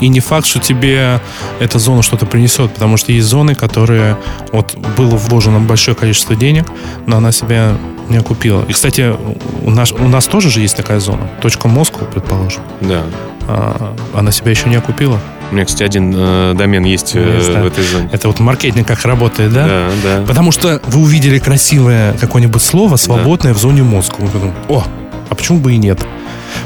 И 0.00 0.08
не 0.08 0.20
факт, 0.20 0.46
что 0.46 0.60
тебе 0.60 1.20
эта 1.58 1.78
зона 1.78 2.02
что-то 2.02 2.24
принесет, 2.26 2.72
потому 2.72 2.96
что 2.96 3.10
есть 3.12 3.26
зоны, 3.26 3.54
которые 3.54 4.16
вот 4.52 4.76
было 4.96 5.16
вложено 5.16 5.58
большое 5.58 5.96
количество 5.96 6.36
денег, 6.36 6.66
но 7.06 7.16
она 7.16 7.32
себя 7.32 7.76
не 8.08 8.18
окупила. 8.18 8.64
И, 8.68 8.72
кстати, 8.72 9.14
у 9.62 9.70
нас, 9.70 9.90
у 9.92 10.08
нас 10.08 10.26
тоже 10.26 10.50
же 10.50 10.60
есть 10.60 10.76
такая 10.76 11.00
зона. 11.00 11.28
Точка 11.40 11.68
Москва, 11.68 12.06
предположим. 12.06 12.62
Да. 12.80 13.02
А, 13.48 13.96
она 14.14 14.30
себя 14.30 14.50
еще 14.50 14.68
не 14.68 14.76
окупила. 14.76 15.18
У 15.52 15.54
меня, 15.54 15.66
кстати, 15.66 15.82
один 15.82 16.14
э, 16.16 16.54
домен 16.56 16.84
есть 16.84 17.14
э, 17.14 17.36
Есть, 17.36 17.52
да. 17.52 17.60
в 17.60 17.66
этой 17.66 17.84
зоне. 17.84 18.08
Это 18.10 18.28
вот 18.28 18.40
маркетинг 18.40 18.88
как 18.88 19.04
работает, 19.04 19.52
да? 19.52 19.66
Да, 19.66 19.90
да. 20.02 20.24
Потому 20.26 20.50
что 20.50 20.80
вы 20.86 21.02
увидели 21.02 21.38
красивое 21.38 22.14
какое-нибудь 22.14 22.62
слово, 22.62 22.96
свободное 22.96 23.52
в 23.52 23.58
зоне 23.58 23.82
мозга. 23.82 24.14
Вы 24.18 24.28
подумали, 24.28 24.54
о, 24.70 24.82
а 25.28 25.34
почему 25.34 25.58
бы 25.58 25.74
и 25.74 25.76
нет? 25.76 26.00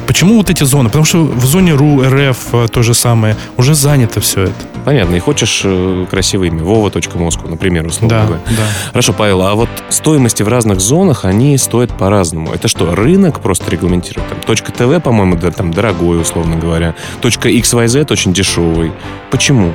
Почему 0.06 0.36
вот 0.36 0.50
эти 0.50 0.62
зоны? 0.62 0.88
Потому 0.88 1.04
что 1.04 1.24
в 1.24 1.44
зоне 1.46 1.74
РУ, 1.74 2.00
РФ 2.04 2.38
э, 2.52 2.68
то 2.70 2.82
же 2.84 2.94
самое. 2.94 3.36
Уже 3.56 3.74
занято 3.74 4.20
все 4.20 4.44
это. 4.44 4.54
Понятно. 4.86 5.16
И 5.16 5.18
хочешь 5.18 5.62
э, 5.64 6.06
красивое 6.08 6.46
имя. 6.46 6.62
Вова.Москва, 6.62 7.50
например, 7.50 7.84
условно 7.86 8.08
Да, 8.08 8.24
говоря. 8.24 8.42
да. 8.50 8.62
Хорошо, 8.90 9.12
Павел, 9.12 9.42
а 9.42 9.56
вот 9.56 9.68
стоимости 9.88 10.44
в 10.44 10.48
разных 10.48 10.78
зонах, 10.80 11.24
они 11.24 11.58
стоят 11.58 11.90
по-разному. 11.98 12.52
Это 12.52 12.68
что, 12.68 12.94
рынок 12.94 13.40
просто 13.40 13.68
регламентирует? 13.68 14.28
Там, 14.28 14.38
точка 14.46 14.70
ТВ, 14.70 15.02
по-моему, 15.02 15.34
да, 15.34 15.50
там 15.50 15.72
дорогой, 15.72 16.20
условно 16.20 16.54
говоря. 16.54 16.94
Точка 17.20 17.50
XYZ 17.50 18.12
очень 18.12 18.32
дешевый. 18.32 18.92
Почему? 19.32 19.72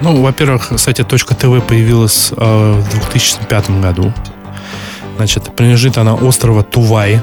Ну, 0.00 0.22
во-первых, 0.22 0.72
кстати, 0.74 1.04
точка 1.04 1.34
ТВ 1.34 1.62
появилась 1.66 2.32
э, 2.34 2.72
в 2.80 2.90
2005 2.92 3.70
году. 3.82 4.10
Значит, 5.18 5.54
принадлежит 5.54 5.98
она 5.98 6.14
острова 6.14 6.62
Тувай. 6.62 7.20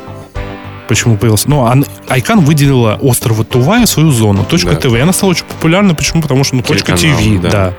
Почему 0.87 1.17
появился? 1.17 1.49
Ну, 1.49 1.65
ан- 1.65 1.85
Айкан 2.07 2.41
выделила 2.41 2.97
острова 3.01 3.43
Тувай 3.43 3.87
свою 3.87 4.11
зону. 4.11 4.43
Точка 4.43 4.71
Да. 4.71 4.75
ТВ. 4.77 4.93
И 4.95 4.99
она 4.99 5.13
стала 5.13 5.31
очень 5.31 5.45
популярной. 5.45 5.95
Почему? 5.95 6.21
Потому 6.21 6.43
что 6.43 6.55
ну, 6.55 6.61
точка 6.61 6.95
ТВ, 6.95 7.41
да. 7.41 7.49
да. 7.49 7.73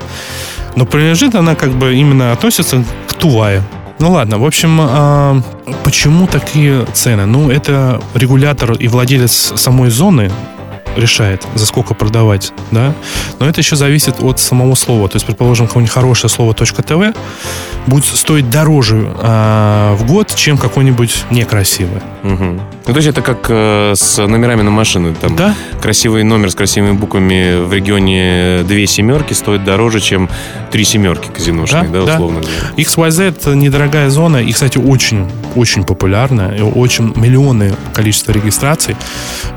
Но 0.75 0.85
принадлежит 0.85 1.35
она 1.35 1.55
как 1.55 1.71
бы 1.71 1.95
именно 1.95 2.31
относится 2.31 2.83
к 3.07 3.13
Туваю. 3.13 3.63
Ну 3.99 4.11
ладно, 4.11 4.37
в 4.37 4.45
общем, 4.45 4.77
а, 4.81 5.41
почему 5.85 6.27
такие 6.27 6.85
цены? 6.93 7.25
Ну, 7.25 7.49
это 7.49 8.01
регулятор 8.13 8.73
и 8.73 8.87
владелец 8.89 9.53
самой 9.55 9.89
зоны 9.89 10.29
решает, 10.95 11.45
за 11.55 11.65
сколько 11.65 11.93
продавать, 11.93 12.51
да. 12.71 12.93
Но 13.39 13.47
это 13.47 13.61
еще 13.61 13.75
зависит 13.75 14.19
от 14.21 14.39
самого 14.39 14.75
слова. 14.75 15.07
То 15.09 15.15
есть, 15.17 15.25
предположим, 15.25 15.67
какое-нибудь 15.67 15.93
хорошее 15.93 16.29
слово 16.29 16.53
.тв 16.53 17.15
будет 17.87 18.05
стоить 18.05 18.49
дороже 18.49 19.07
а, 19.21 19.95
в 19.95 20.05
год, 20.07 20.33
чем 20.35 20.57
какое-нибудь 20.57 21.25
некрасивое. 21.29 22.01
Мгм. 22.23 22.61
Ну, 22.87 22.93
то 22.93 22.97
есть 22.97 23.07
это 23.07 23.21
как 23.21 23.45
э, 23.49 23.93
с 23.95 24.17
номерами 24.25 24.61
на 24.63 24.71
машины. 24.71 25.13
Там 25.19 25.35
Да? 25.35 25.55
красивый 25.81 26.23
номер 26.23 26.49
с 26.51 26.55
красивыми 26.55 26.93
буквами 26.93 27.63
в 27.63 27.71
регионе 27.73 28.63
две 28.63 28.87
семерки 28.87 29.33
стоит 29.33 29.63
дороже, 29.63 29.99
чем 29.99 30.29
три 30.71 30.83
семерки 30.83 31.29
казиношные, 31.29 31.83
да, 31.83 31.99
Да, 31.99 32.05
да. 32.05 32.13
условно 32.15 32.41
говоря. 32.41 32.57
XYZ 32.77 33.55
недорогая 33.55 34.09
зона 34.09 34.37
и, 34.37 34.51
кстати, 34.51 34.77
очень, 34.77 35.29
очень 35.55 35.83
популярная, 35.83 36.55
и 36.57 36.61
очень 36.61 37.13
миллионы 37.15 37.73
количество 37.93 38.31
регистраций. 38.31 38.95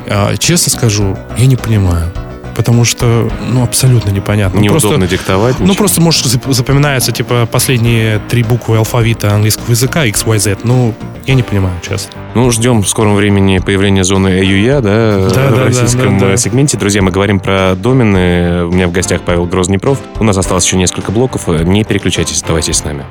А, 0.07 0.37
Честно 0.37 0.70
скажу, 0.72 1.16
я 1.37 1.47
не 1.47 1.57
понимаю. 1.57 2.11
Потому 2.57 2.85
что, 2.85 3.31
ну, 3.53 3.62
абсолютно 3.62 4.11
непонятно. 4.11 4.57
Ну, 4.59 4.64
Неудобно 4.64 4.88
Просто, 4.99 5.07
диктовать. 5.17 5.61
ну, 5.61 5.67
ничего. 5.67 5.77
просто, 5.79 6.01
может, 6.01 6.27
зап- 6.27 6.53
запоминается, 6.53 7.12
типа, 7.12 7.47
последние 7.47 8.19
три 8.29 8.43
буквы 8.43 8.79
алфавита 8.79 9.33
английского 9.33 9.71
языка, 9.71 10.05
XYZ. 10.09 10.59
Ну, 10.64 10.93
я 11.25 11.35
не 11.35 11.45
понимаю, 11.45 11.75
честно. 11.88 12.14
Ну, 12.35 12.51
ждем 12.51 12.83
в 12.83 12.88
скором 12.88 13.14
времени 13.14 13.59
появления 13.59 14.03
зоны 14.03 14.41
AUYA, 14.41 14.81
да, 14.81 15.31
Да, 15.33 15.51
в 15.53 15.57
да, 15.57 15.64
российском 15.67 16.19
да, 16.19 16.25
да, 16.25 16.31
да. 16.33 16.37
сегменте. 16.37 16.77
Друзья, 16.77 17.01
мы 17.01 17.12
говорим 17.12 17.38
про 17.38 17.77
домены. 17.77 18.64
У 18.67 18.73
меня 18.73 18.88
в 18.88 18.93
гостях 18.93 19.23
Павел 19.23 19.47
Грознепров. 19.47 19.99
У 20.19 20.25
нас 20.25 20.37
осталось 20.37 20.64
еще 20.67 20.79
несколько 20.79 21.12
блоков. 21.12 21.47
Не 21.47 21.85
переключайтесь, 21.85 22.35
оставайтесь 22.38 22.79
с 22.79 22.85
нами. 22.85 23.05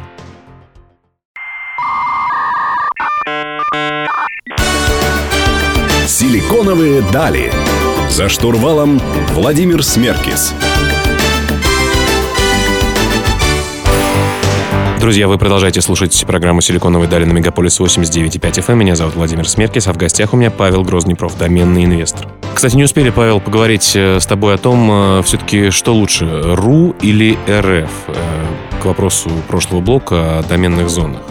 Силиконовые 6.08 7.02
дали. 7.12 7.52
За 8.10 8.30
штурвалом 8.30 9.00
Владимир 9.34 9.84
Смеркис. 9.84 10.54
Друзья, 15.00 15.28
вы 15.28 15.38
продолжаете 15.38 15.82
слушать 15.82 16.24
программу 16.26 16.62
«Силиконовые 16.62 17.08
дали» 17.08 17.26
на 17.26 17.34
Мегаполис 17.34 17.80
89.5 17.80 18.40
FM. 18.40 18.76
Меня 18.76 18.96
зовут 18.96 19.16
Владимир 19.16 19.48
Смеркис, 19.48 19.88
а 19.88 19.94
в 19.94 19.98
гостях 19.98 20.34
у 20.34 20.38
меня 20.38 20.50
Павел 20.50 20.84
Грознепров, 20.84 21.38
доменный 21.38 21.86
инвестор. 21.86 22.28
Кстати, 22.54 22.76
не 22.76 22.84
успели, 22.84 23.12
Павел, 23.12 23.40
поговорить 23.40 23.96
э, 23.96 24.20
с 24.20 24.26
тобой 24.26 24.56
о 24.56 24.58
том, 24.58 25.22
все-таки, 25.24 25.70
что 25.70 25.94
лучше, 25.94 26.26
РУ 26.56 26.96
или 27.02 27.38
РФ, 27.48 27.92
э, 28.08 28.82
к 28.82 28.86
вопросу 28.86 29.30
прошлого 29.48 29.82
блока 29.82 30.40
о 30.40 30.44
доменных 30.44 30.90
зонах. 30.90 31.22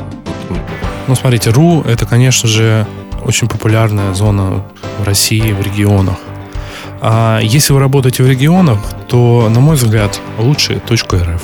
Ну, 1.08 1.14
смотрите, 1.16 1.50
РУ— 1.50 1.82
это, 1.86 2.06
конечно 2.06 2.48
же, 2.48 2.86
очень 3.24 3.48
популярная 3.48 4.14
зона 4.14 4.64
в 5.00 5.04
России, 5.04 5.52
в 5.52 5.60
регионах. 5.60 6.16
А 7.00 7.40
если 7.42 7.72
вы 7.72 7.80
работаете 7.80 8.22
в 8.22 8.28
регионах, 8.28 8.78
то, 9.08 9.48
на 9.50 9.60
мой 9.60 9.76
взгляд, 9.76 10.20
лучше 10.38 10.80
.рф. 10.90 11.42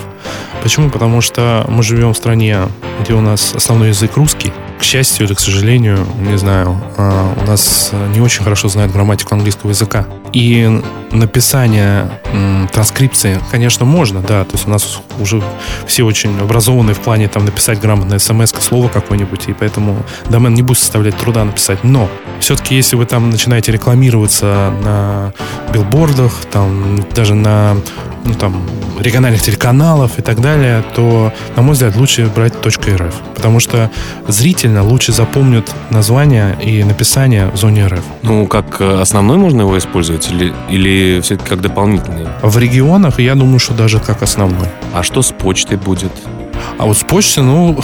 Почему? 0.63 0.91
Потому 0.91 1.21
что 1.21 1.65
мы 1.69 1.83
живем 1.83 2.15
в 2.15 2.17
стране, 2.17 2.59
где 3.01 3.15
у 3.15 3.21
нас 3.21 3.55
основной 3.55 3.89
язык 3.89 4.17
русский. 4.17 4.53
К 4.79 4.85
счастью 4.85 5.27
или 5.27 5.35
к 5.35 5.41
сожалению, 5.41 6.07
не 6.19 6.37
знаю, 6.39 6.81
а, 6.97 7.35
у 7.41 7.47
нас 7.47 7.93
не 8.15 8.21
очень 8.21 8.43
хорошо 8.43 8.69
знают 8.69 8.93
грамматику 8.93 9.35
английского 9.35 9.71
языка. 9.71 10.07
И 10.33 10.83
написание 11.13 12.11
транскрипции, 12.73 13.39
конечно, 13.51 13.85
можно, 13.85 14.21
да. 14.21 14.45
То 14.45 14.53
есть 14.53 14.67
у 14.67 14.71
нас 14.71 15.01
уже 15.21 15.43
все 15.87 16.05
очень 16.05 16.39
образованные 16.41 16.95
в 16.95 17.01
плане 17.01 17.29
там 17.29 17.45
написать 17.45 17.81
грамотное 17.81 18.19
смс 18.19 18.53
слово 18.61 18.89
какое-нибудь, 18.89 19.49
и 19.49 19.53
поэтому 19.53 20.03
домен 20.31 20.55
не 20.55 20.63
будет 20.63 20.79
составлять 20.79 21.17
труда 21.19 21.45
написать. 21.45 21.85
Но 21.85 22.09
все-таки, 22.41 22.75
если 22.75 22.97
вы 22.97 23.05
там 23.05 23.31
начинаете 23.31 23.73
рекламироваться 23.73 24.73
на 24.83 25.35
билбордах, 25.73 26.33
там 26.51 27.05
даже 27.15 27.35
на 27.35 27.77
ну, 28.25 28.35
там, 28.35 28.63
региональных 28.99 29.43
телеканалов 29.43 30.19
и 30.19 30.23
так 30.23 30.41
далее, 30.41 30.85
то, 30.95 31.33
на 31.57 31.63
мой 31.63 31.73
взгляд, 31.73 31.97
лучше 31.97 32.31
брать 32.35 32.55
.рф. 32.65 33.15
Потому 33.35 33.61
что 33.61 33.91
зрительно 34.29 34.83
лучше 34.83 35.13
запомнят 35.13 35.71
название 35.91 36.57
и 36.63 36.85
написание 36.85 37.49
в 37.49 37.57
зоне 37.57 37.87
РФ. 37.87 38.05
Ну, 38.23 38.47
как 38.47 38.81
э, 38.81 39.01
основной 39.01 39.39
можно 39.39 39.63
его 39.63 39.77
использовать 39.79 40.31
или, 40.31 40.53
или 40.71 41.21
все-таки 41.21 41.49
как 41.49 41.61
дополнительный? 41.61 42.27
В 42.43 42.59
регионах, 42.59 43.19
я 43.19 43.35
думаю, 43.35 43.59
что 43.59 43.75
даже 43.75 43.99
как 43.99 44.23
основной. 44.23 44.69
А 44.93 45.03
что 45.03 45.23
с 45.23 45.33
почтой 45.33 45.77
будет? 45.77 46.13
А 46.79 46.87
вот 46.87 46.97
с 46.97 47.03
почты, 47.05 47.43
ну... 47.43 47.79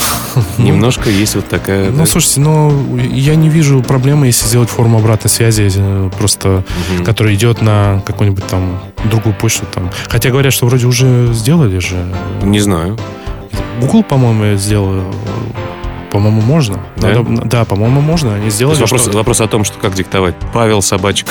Немножко 0.58 1.08
есть 1.10 1.34
вот 1.36 1.48
такая... 1.48 1.90
Ну, 1.90 1.98
да? 1.98 2.06
слушайте, 2.06 2.40
ну, 2.40 2.96
я 2.98 3.34
не 3.36 3.48
вижу 3.48 3.82
проблемы, 3.82 4.26
если 4.26 4.46
сделать 4.46 4.68
форму 4.70 4.98
обратной 4.98 5.30
связи, 5.30 5.70
э, 5.76 6.10
просто, 6.18 6.64
Мгм. 6.96 7.04
которая 7.04 7.34
идет 7.34 7.62
на 7.62 8.02
какую-нибудь 8.04 8.46
там 8.46 8.80
другую 9.04 9.34
почту 9.34 9.66
там. 9.72 9.90
Хотя 10.08 10.30
говорят, 10.30 10.52
что 10.52 10.66
вроде 10.66 10.86
уже 10.86 11.32
сделали 11.32 11.78
же. 11.78 11.96
Не 12.42 12.60
знаю. 12.60 12.98
Google, 13.80 14.02
по-моему, 14.02 14.56
сделал. 14.56 14.88
э, 14.94 15.12
По-моему, 16.10 16.40
можно. 16.40 16.80
Да? 16.96 17.08
Надо- 17.08 17.42
да, 17.44 17.64
по-моему, 17.66 18.00
можно. 18.00 18.34
Они 18.34 18.46
То 18.46 18.50
сделали. 18.50 18.72
есть 18.78 18.80
вопрос, 18.80 19.02
что- 19.02 19.16
вопрос 19.16 19.40
о 19.42 19.46
том, 19.46 19.62
что 19.64 19.78
как 19.78 19.94
диктовать. 19.94 20.34
Павел, 20.52 20.82
собачка... 20.82 21.30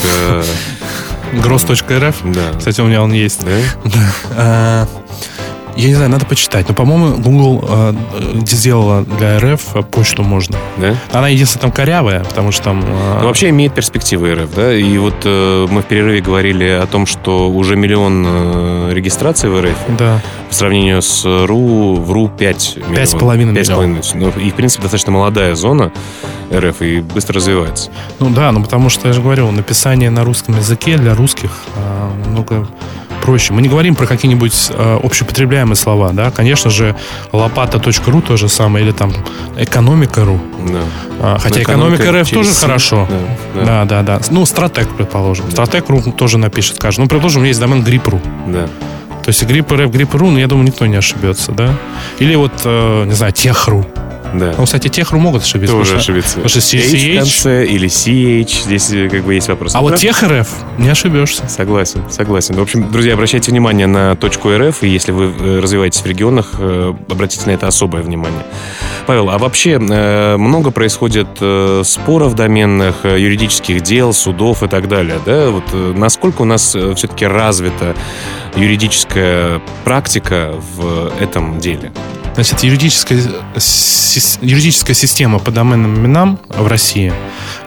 Gross.rf. 1.34 2.15
Да. 2.34 2.58
Кстати, 2.58 2.80
у 2.80 2.86
меня 2.86 3.02
он 3.04 3.12
есть. 3.12 3.43
Да? 3.43 3.52
А, 4.38 4.88
Я 5.78 5.90
не 5.90 5.94
знаю, 5.94 6.10
надо 6.10 6.26
почитать. 6.26 6.68
Но, 6.68 6.74
по-моему, 6.74 7.18
Google 7.18 7.63
э, 7.70 7.94
сделала 8.46 9.04
для 9.04 9.38
РФ 9.40 9.62
почту 9.92 10.24
можно. 10.24 10.58
Да? 10.78 10.96
Она 11.12 11.28
единственная 11.28 11.62
там 11.62 11.72
корявая, 11.72 12.24
потому 12.24 12.52
что 12.52 12.63
там... 12.66 12.84
э, 12.84 13.18
Ну, 13.22 13.28
вообще 13.28 13.50
имеет 13.50 13.74
перспективы 13.76 14.34
РФ, 14.34 14.56
да? 14.56 14.74
И 14.74 14.98
вот 14.98 15.16
э, 15.24 15.68
мы 15.70 15.82
в 15.82 15.86
перерыве 15.86 16.22
говорили 16.22 16.66
о 16.66 16.88
том, 16.88 17.06
что 17.06 17.50
уже 17.50 17.76
миллион 17.76 18.26
э, 18.28 18.90
регистраций 18.94 19.50
в 19.52 19.62
РФ 19.62 19.78
Да. 20.00 20.20
по 20.50 20.54
сравнению 20.54 21.02
с 21.04 21.24
РУ, 21.46 21.96
в 21.96 22.12
РУ 22.12 22.28
5 22.30 22.76
миллионов. 22.78 22.96
Пять 22.98 23.10
с 23.10 23.13
половиной 23.13 23.54
Пять 23.56 23.68
с 23.68 23.70
миллионов. 23.70 24.02
половиной. 24.12 24.34
Ну, 24.36 24.42
и, 24.42 24.50
в 24.52 24.56
принципе, 24.56 24.82
достаточно 24.84 25.12
молодая 25.12 25.54
зона 25.54 25.92
РФ 26.52 26.82
и 26.82 27.02
быстро 27.02 27.36
развивается. 27.36 27.92
Ну 28.20 28.32
да, 28.32 28.52
ну 28.52 28.63
потому 28.63 28.90
что, 28.90 29.08
я 29.10 29.13
же 29.13 29.22
говорю, 29.22 29.52
написание 29.52 30.10
на 30.10 30.24
русском 30.24 30.58
языке 30.58 30.98
для 30.98 31.13
русских 31.13 31.52
э, 31.76 32.30
много 32.30 32.68
проще. 33.17 33.53
Мы 33.53 33.62
не 33.62 33.69
говорим 33.69 33.95
про 33.95 34.06
какие-нибудь 34.06 34.71
э, 34.71 34.99
общепотребляемые 35.03 35.75
слова, 35.75 36.12
да. 36.12 36.32
Конечно 36.32 36.69
же, 36.69 36.95
лопата.ру 37.32 38.21
то 38.21 38.38
же 38.38 38.49
самое, 38.49 38.86
или 38.86 38.91
там 38.91 39.13
экономика.ру. 39.58 40.39
Да. 40.67 40.80
А, 41.21 41.38
хотя 41.39 41.62
экономика, 41.62 42.03
экономика 42.03 42.23
РФ 42.23 42.32
тоже 42.32 42.51
Си. 42.51 42.62
хорошо. 42.62 43.08
Да, 43.10 43.62
да. 43.62 43.65
Да, 43.65 43.86
да, 43.86 44.19
да. 44.19 44.21
Ну, 44.30 44.45
стратег, 44.45 44.88
предположим. 44.95 45.49
Стратег.ру 45.51 46.01
тоже 46.12 46.38
напишет, 46.38 46.77
скажет. 46.77 46.99
Ну, 46.99 47.08
предположим, 47.08 47.43
есть 47.43 47.60
домен 47.60 47.84
грипп.ру. 47.84 48.19
Да. 48.47 48.67
То 49.23 49.30
есть 49.30 49.43
грипп 49.43 49.71
РФ, 49.73 49.91
грипп.ру, 49.91 50.30
ну, 50.32 50.38
я 50.38 50.47
думаю, 50.47 50.67
никто 50.67 50.86
не 50.86 50.95
ошибется, 50.95 51.51
да? 51.51 51.73
Или 52.19 52.36
вот, 52.36 52.53
э, 52.63 53.03
не 53.06 53.13
знаю, 53.13 53.34
тех.ру. 53.34 53.86
Да. 54.38 54.54
Ну, 54.58 54.65
кстати, 54.65 54.88
тех.ру 54.88 55.19
могут 55.19 55.43
ошибиться. 55.43 55.76
Тоже 55.76 55.86
потому 55.86 56.00
ошибиться. 56.00 56.39
потому 56.39 56.50
что 56.50 56.60
H 56.60 56.63
в 56.63 56.93
CCH. 56.93 57.17
конце 57.17 57.65
или 57.65 57.88
CH. 57.88 58.63
Здесь 58.65 58.91
э, 58.91 59.10
как 59.10 59.23
бы 59.23 59.34
есть 59.34 59.47
вопрос. 59.47 59.73
А 59.76 59.82
вот 59.82 59.95
тех 59.95 60.21
РФ 60.21 60.47
не 60.78 60.89
ошибешься. 60.89 61.47
Согласен, 61.47 62.04
согласен. 62.10 62.56
В 62.56 62.62
общем, 62.62 62.91
друзья, 62.91 63.13
обращайте 63.13 63.52
внимание 63.52 63.88
на 63.88 64.15
точку 64.15 64.50
РФ, 64.56 64.84
и 64.84 64.88
если 64.88 65.12
вы 65.12 65.34
э, 65.38 65.60
развиваетесь 65.60 66.02
в 66.02 66.06
регионах, 66.06 66.52
э, 66.60 66.93
обратите 67.10 67.45
на 67.47 67.52
это 67.52 67.67
особое 67.67 68.02
внимание. 68.04 68.43
Павел, 69.06 69.30
а 69.30 69.38
вообще 69.38 69.80
много 69.80 70.71
происходит 70.71 71.28
споров 71.84 72.36
доменных, 72.36 73.06
юридических 73.06 73.82
дел, 73.82 74.12
судов 74.13 74.63
и 74.63 74.67
так 74.67 74.88
далее, 74.88 75.19
да? 75.26 75.50
Вот 75.50 75.63
насколько 75.95 76.41
у 76.41 76.45
нас 76.45 76.76
все-таки 76.95 77.26
развита 77.26 77.95
юридическая 78.56 79.62
практика 79.84 80.54
в 80.76 81.12
этом 81.19 81.60
деле? 81.60 81.91
Значит, 82.38 82.62
юридическая, 82.62 83.19
юридическая 84.41 84.93
система 84.93 85.39
по 85.39 85.50
доменным 85.50 85.95
именам 85.97 86.39
в 86.50 86.67
России 86.67 87.12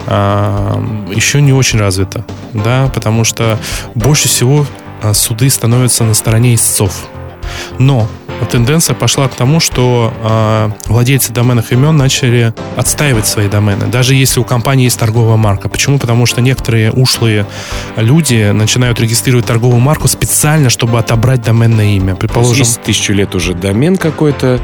а, 0.06 0.80
еще 1.12 1.42
не 1.42 1.52
очень 1.52 1.80
развита, 1.80 2.24
да, 2.52 2.88
потому 2.94 3.24
что 3.24 3.59
больше 3.96 4.28
всего 4.28 4.64
а, 5.02 5.12
суды 5.12 5.50
становятся 5.50 6.04
на 6.04 6.14
стороне 6.14 6.54
истцов. 6.54 7.09
Но 7.80 8.09
тенденция 8.46 8.94
пошла 8.94 9.29
к 9.29 9.35
тому, 9.35 9.61
что 9.61 10.12
а, 10.22 10.70
владельцы 10.87 11.33
доменных 11.33 11.72
имен 11.72 11.96
начали 11.96 12.55
отстаивать 12.76 13.26
свои 13.26 13.48
домены, 13.48 13.87
даже 13.87 14.14
если 14.14 14.40
у 14.40 14.44
компании 14.44 14.85
есть 14.85 14.98
торговая 14.98 15.37
марка. 15.37 15.68
Почему? 15.68 15.98
Потому 15.98 16.26
что 16.26 16.40
некоторые 16.40 16.90
ушлые 16.92 17.46
люди 17.96 18.50
начинают 18.53 19.00
регистрировать 19.00 19.46
торговую 19.46 19.81
марку 19.81 20.09
специально, 20.09 20.70
чтобы 20.70 20.98
отобрать 20.98 21.42
доменное 21.42 21.96
имя. 21.96 22.14
Предположим, 22.14 22.59
есть 22.59 22.81
тысячу 22.83 23.12
лет 23.12 23.35
уже 23.35 23.55
домен 23.55 23.96
какой-то, 23.96 24.61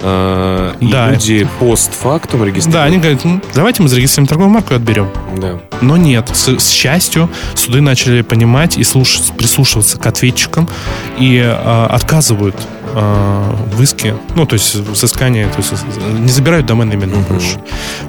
э, 0.00 0.72
и 0.80 0.86
Да. 0.88 1.10
люди 1.10 1.48
постфактум 1.58 2.44
регистрируют. 2.44 2.72
Да, 2.74 2.84
они 2.84 2.98
говорят, 2.98 3.24
«Ну, 3.24 3.40
давайте 3.54 3.82
мы 3.82 3.88
зарегистрируем 3.88 4.28
торговую 4.28 4.52
марку 4.54 4.74
и 4.74 4.76
отберем. 4.76 5.08
Да. 5.36 5.58
Но 5.80 5.96
нет, 5.96 6.30
с, 6.32 6.48
с 6.58 6.70
счастью, 6.70 7.30
суды 7.54 7.80
начали 7.80 8.22
понимать 8.22 8.76
и 8.78 8.84
слушать, 8.84 9.32
прислушиваться 9.36 9.98
к 9.98 10.06
ответчикам 10.06 10.68
и 11.18 11.42
а, 11.44 11.86
отказывают 11.90 12.56
а, 12.56 12.75
в 12.96 13.82
иске, 13.82 14.16
ну, 14.34 14.46
то 14.46 14.54
есть 14.54 14.74
взыскание, 14.74 15.48
то 15.48 15.58
есть 15.58 15.72
не 16.18 16.28
забирают 16.28 16.66
доменные 16.66 16.96
имена 16.96 17.16
Мгм. 17.16 17.24
больше. 17.24 17.58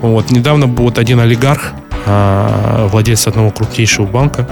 Вот, 0.02 0.32
недавно 0.32 0.68
вот 0.68 0.98
один 0.98 1.20
олигарх, 1.20 1.74
а, 2.06 2.88
владелец 2.88 3.28
одного 3.28 3.52
крупнейшего 3.52 4.06
банка, 4.06 4.48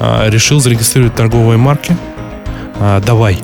а, 0.00 0.28
решил 0.28 0.60
зарегистрировать 0.60 1.14
торговые 1.14 1.56
марки 1.56 1.96
а, 2.80 3.00
«Давай». 3.00 3.38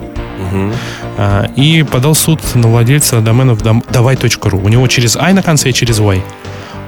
А, 1.18 1.46
и 1.56 1.82
подал 1.82 2.14
суд 2.14 2.40
на 2.54 2.68
владельца 2.68 3.20
доменов 3.20 3.62
давай.ру. 3.62 4.58
У 4.58 4.68
него 4.68 4.86
через 4.88 5.16
I 5.16 5.32
на 5.32 5.42
конце 5.42 5.70
и 5.70 5.72
через 5.72 5.98
Y. 5.98 6.22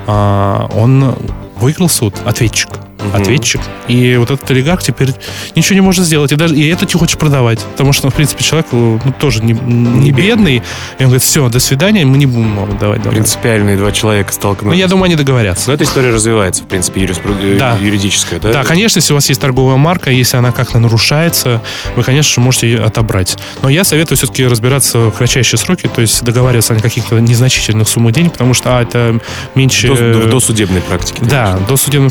А, 0.06 0.68
Он 0.74 1.14
выиграл 1.56 1.88
суд, 1.88 2.14
ответчик. 2.24 2.68
Мгм. 3.08 3.22
Ответчик. 3.22 3.60
И 3.88 4.16
вот 4.16 4.30
этот 4.30 4.50
олигарх 4.50 4.82
теперь 4.82 5.10
ничего 5.54 5.74
не 5.74 5.80
может 5.80 6.04
сделать. 6.04 6.32
И 6.32 6.36
даже 6.36 6.54
и 6.54 6.68
это 6.68 6.84
не 6.86 6.92
хочет 6.92 7.18
продавать. 7.18 7.58
Потому 7.72 7.92
что, 7.92 8.06
ну, 8.06 8.10
в 8.10 8.14
принципе, 8.14 8.44
человек 8.44 8.66
ну, 8.72 9.00
тоже 9.18 9.42
не, 9.42 9.52
не 9.52 10.12
бедный. 10.12 10.56
И 10.98 11.02
он 11.02 11.06
говорит, 11.06 11.22
все, 11.22 11.48
до 11.48 11.58
свидания, 11.60 12.04
мы 12.04 12.18
не 12.18 12.26
будем 12.26 12.56
вам 12.56 12.76
давать 12.78 13.02
домен. 13.02 13.14
Принципиальные 13.16 13.76
два 13.76 13.92
человека 13.92 14.30
Ну, 14.32 14.34
столкнулись. 14.36 14.78
я 14.78 14.86
думаю, 14.88 15.04
они 15.06 15.16
договорятся. 15.16 15.68
Но 15.68 15.74
эта 15.74 15.84
история 15.84 16.10
развивается, 16.10 16.62
в 16.64 16.66
принципе, 16.66 17.02
юриспру- 17.02 17.36
э, 17.42 17.58
Да. 17.58 17.76
юридическая, 17.80 18.38
да? 18.40 18.52
Да, 18.52 18.64
конечно, 18.64 18.98
если 18.98 19.12
у 19.12 19.16
вас 19.16 19.28
есть 19.28 19.40
торговая 19.40 19.76
марка, 19.76 20.10
если 20.10 20.36
она 20.36 20.52
как-то 20.52 20.78
нарушается, 20.78 21.62
вы, 21.96 22.02
конечно 22.02 22.32
же, 22.34 22.40
можете 22.40 22.68
ее 22.70 22.82
отобрать. 22.84 23.36
Но 23.62 23.68
я 23.68 23.84
советую 23.84 24.18
все-таки 24.18 24.46
разбираться 24.46 24.98
в 24.98 25.12
кратчайшие 25.12 25.58
сроки, 25.58 25.88
то 25.88 26.00
есть 26.00 26.22
договариваться 26.22 26.74
о 26.74 26.80
каких-то 26.80 27.18
незначительных 27.18 27.88
суммах 27.88 28.12
денег, 28.14 28.32
потому 28.32 28.54
что 28.54 28.78
а, 28.78 28.82
это 28.82 29.18
меньше... 29.54 29.88
До, 29.88 29.94
до- 29.96 30.26
до 30.28 30.40
судебной 30.40 30.80
практики. 30.80 31.18
Да, 31.22 31.58
до 31.68 31.76
судебной 31.76 32.10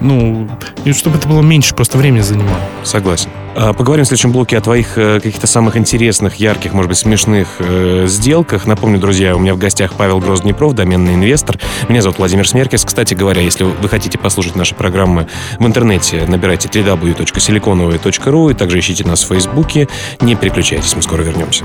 ну, 0.00 0.48
и 0.84 0.92
чтобы 0.92 1.18
это 1.18 1.28
было 1.28 1.42
меньше, 1.42 1.74
просто 1.74 1.98
времени 1.98 2.20
занимало. 2.20 2.60
Согласен. 2.82 3.30
А, 3.54 3.72
Поговорим 3.72 4.04
в 4.04 4.08
следующем 4.08 4.32
блоке 4.32 4.56
о 4.56 4.60
твоих 4.60 4.96
э, 4.96 5.20
каких-то 5.20 5.46
самых 5.46 5.76
интересных, 5.76 6.36
ярких, 6.36 6.72
может 6.72 6.88
быть, 6.88 6.98
смешных 6.98 7.56
э, 7.58 8.04
сделках. 8.06 8.66
Напомню, 8.66 8.98
друзья, 8.98 9.34
у 9.36 9.38
меня 9.38 9.54
в 9.54 9.58
гостях 9.58 9.94
Павел 9.94 10.20
Грозднепров, 10.20 10.72
доменный 10.72 11.14
инвестор. 11.14 11.58
Меня 11.88 12.02
зовут 12.02 12.18
Владимир 12.18 12.48
Смеркис. 12.48 12.84
Кстати 12.84 13.14
говоря, 13.14 13.42
если 13.42 13.64
вы 13.64 13.88
хотите 13.88 14.18
послушать 14.18 14.56
наши 14.56 14.74
программы 14.74 15.26
в 15.58 15.66
интернете, 15.66 16.24
набирайте 16.26 16.68
www.siliconovые.ru 16.68 18.50
и 18.50 18.54
также 18.54 18.78
ищите 18.78 19.04
нас 19.04 19.24
в 19.24 19.28
Фейсбуке. 19.28 19.88
Не 20.20 20.36
переключайтесь, 20.36 20.94
мы 20.94 21.02
скоро 21.02 21.22
вернемся. 21.22 21.64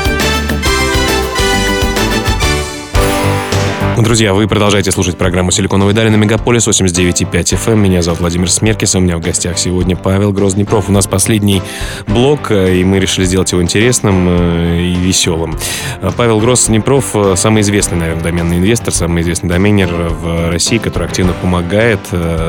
Друзья, 4.01 4.33
вы 4.33 4.47
продолжаете 4.47 4.91
слушать 4.91 5.15
программу 5.15 5.51
«Силиконовые 5.51 5.93
дали» 5.93 6.09
на 6.09 6.15
Мегаполис 6.15 6.67
89,5 6.67 7.29
FM. 7.31 7.75
Меня 7.75 8.01
зовут 8.01 8.21
Владимир 8.21 8.49
Смеркис, 8.49 8.95
а 8.95 8.97
у 8.97 9.01
меня 9.01 9.15
в 9.15 9.21
гостях 9.21 9.59
сегодня 9.59 9.95
Павел 9.95 10.33
Грознепров. 10.33 10.89
У 10.89 10.91
нас 10.91 11.05
последний 11.05 11.61
блок, 12.07 12.49
э, 12.49 12.77
и 12.77 12.83
мы 12.83 12.97
решили 12.97 13.25
сделать 13.25 13.51
его 13.51 13.61
интересным 13.61 14.25
э, 14.27 14.81
и 14.81 14.95
веселым. 14.95 15.55
Э, 16.01 16.09
Павел 16.17 16.39
Грознепров 16.39 17.15
самый 17.35 17.61
известный, 17.61 17.99
наверное, 17.99 18.23
доменный 18.23 18.57
инвестор, 18.57 18.91
самый 18.91 19.21
известный 19.21 19.49
доменер 19.49 19.89
в 19.93 20.49
России, 20.49 20.79
который 20.79 21.07
активно 21.07 21.33
помогает 21.33 21.99